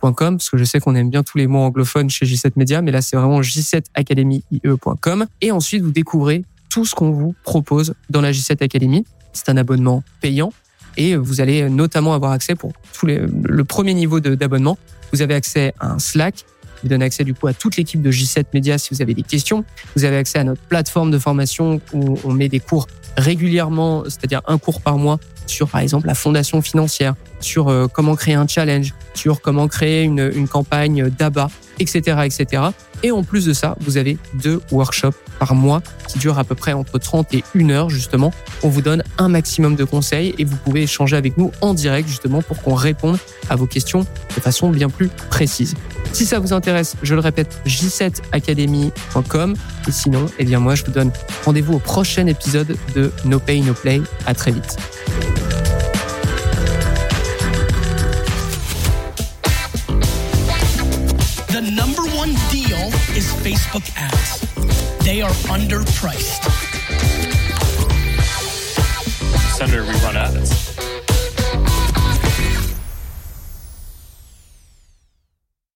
j7academyie.com 0.00 0.36
parce 0.36 0.50
que 0.50 0.56
je 0.56 0.64
sais 0.64 0.80
qu'on 0.80 0.94
aime 0.94 1.10
bien 1.10 1.22
tous 1.22 1.38
les 1.38 1.46
mots 1.46 1.60
anglophones 1.60 2.10
chez 2.10 2.26
J7 2.26 2.52
Media, 2.56 2.82
mais 2.82 2.90
là 2.90 3.02
c'est 3.02 3.16
vraiment 3.16 3.40
j7academyie.com 3.40 5.26
et 5.40 5.52
ensuite 5.52 5.82
vous 5.82 5.92
découvrez 5.92 6.44
tout 6.70 6.84
ce 6.84 6.94
qu'on 6.94 7.10
vous 7.10 7.34
propose 7.44 7.94
dans 8.10 8.20
la 8.20 8.32
J7 8.32 8.62
Academy. 8.62 9.04
C'est 9.32 9.48
un 9.48 9.56
abonnement 9.56 10.02
payant 10.20 10.52
et 10.96 11.16
vous 11.16 11.40
allez 11.40 11.68
notamment 11.68 12.14
avoir 12.14 12.32
accès 12.32 12.54
pour 12.54 12.72
tous 12.92 13.06
les, 13.06 13.20
le 13.20 13.64
premier 13.64 13.94
niveau 13.94 14.20
d'abonnement. 14.20 14.78
Vous 15.12 15.22
avez 15.22 15.34
accès 15.34 15.72
à 15.80 15.92
un 15.92 15.98
Slack, 15.98 16.44
vous 16.82 16.88
donne 16.88 17.02
accès 17.02 17.24
du 17.24 17.34
coup 17.34 17.46
à 17.46 17.54
toute 17.54 17.76
l'équipe 17.76 18.02
de 18.02 18.10
J7 18.10 18.46
Media 18.52 18.78
si 18.78 18.94
vous 18.94 19.02
avez 19.02 19.14
des 19.14 19.22
questions. 19.22 19.64
Vous 19.96 20.04
avez 20.04 20.16
accès 20.16 20.38
à 20.38 20.44
notre 20.44 20.60
plateforme 20.62 21.10
de 21.10 21.18
formation 21.18 21.80
où 21.92 22.18
on 22.24 22.32
met 22.32 22.48
des 22.48 22.60
cours 22.60 22.86
régulièrement, 23.16 24.04
c'est-à-dire 24.04 24.42
un 24.46 24.58
cours 24.58 24.80
par 24.80 24.98
mois 24.98 25.18
sur 25.50 25.68
par 25.68 25.80
exemple 25.80 26.06
la 26.06 26.14
fondation 26.14 26.62
financière, 26.62 27.14
sur 27.40 27.68
euh, 27.68 27.86
comment 27.92 28.16
créer 28.16 28.34
un 28.34 28.46
challenge, 28.46 28.94
sur 29.14 29.40
comment 29.40 29.68
créer 29.68 30.02
une, 30.02 30.30
une 30.34 30.48
campagne 30.48 31.10
d'ABA, 31.10 31.50
etc., 31.78 32.20
etc. 32.24 32.62
Et 33.02 33.12
en 33.12 33.22
plus 33.22 33.46
de 33.46 33.52
ça, 33.52 33.76
vous 33.80 33.96
avez 33.96 34.18
deux 34.34 34.60
workshops 34.72 35.16
par 35.38 35.54
mois 35.54 35.82
qui 36.08 36.18
durent 36.18 36.38
à 36.38 36.44
peu 36.44 36.54
près 36.54 36.72
entre 36.72 36.98
30 36.98 37.32
et 37.34 37.44
1 37.54 37.70
heure 37.70 37.90
justement. 37.90 38.32
On 38.62 38.68
vous 38.68 38.82
donne 38.82 39.04
un 39.18 39.28
maximum 39.28 39.76
de 39.76 39.84
conseils 39.84 40.34
et 40.38 40.44
vous 40.44 40.56
pouvez 40.56 40.82
échanger 40.82 41.16
avec 41.16 41.36
nous 41.36 41.52
en 41.60 41.74
direct 41.74 42.08
justement 42.08 42.42
pour 42.42 42.60
qu'on 42.60 42.74
réponde 42.74 43.18
à 43.48 43.56
vos 43.56 43.66
questions 43.66 44.00
de 44.00 44.40
façon 44.40 44.70
bien 44.70 44.88
plus 44.88 45.08
précise. 45.30 45.74
Si 46.12 46.26
ça 46.26 46.38
vous 46.38 46.52
intéresse, 46.52 46.96
je 47.02 47.14
le 47.14 47.20
répète, 47.20 47.60
j7academy.com. 47.66 49.54
Et 49.86 49.92
sinon, 49.92 50.26
eh 50.38 50.44
bien 50.44 50.58
moi, 50.58 50.74
je 50.74 50.84
vous 50.84 50.92
donne 50.92 51.12
rendez-vous 51.44 51.74
au 51.74 51.78
prochain 51.78 52.26
épisode 52.26 52.76
de 52.94 53.12
No 53.24 53.38
Pay, 53.38 53.60
No 53.60 53.74
Play. 53.74 54.00
À 54.26 54.34
très 54.34 54.50
vite. 54.50 54.76
Facebook 63.48 63.90
ads. 63.96 64.40
They 65.06 65.22
are 65.22 65.30
underpriced. 65.48 66.44
Senator, 69.56 69.84
we 69.84 69.92
run 70.00 70.18
ads. 70.18 70.67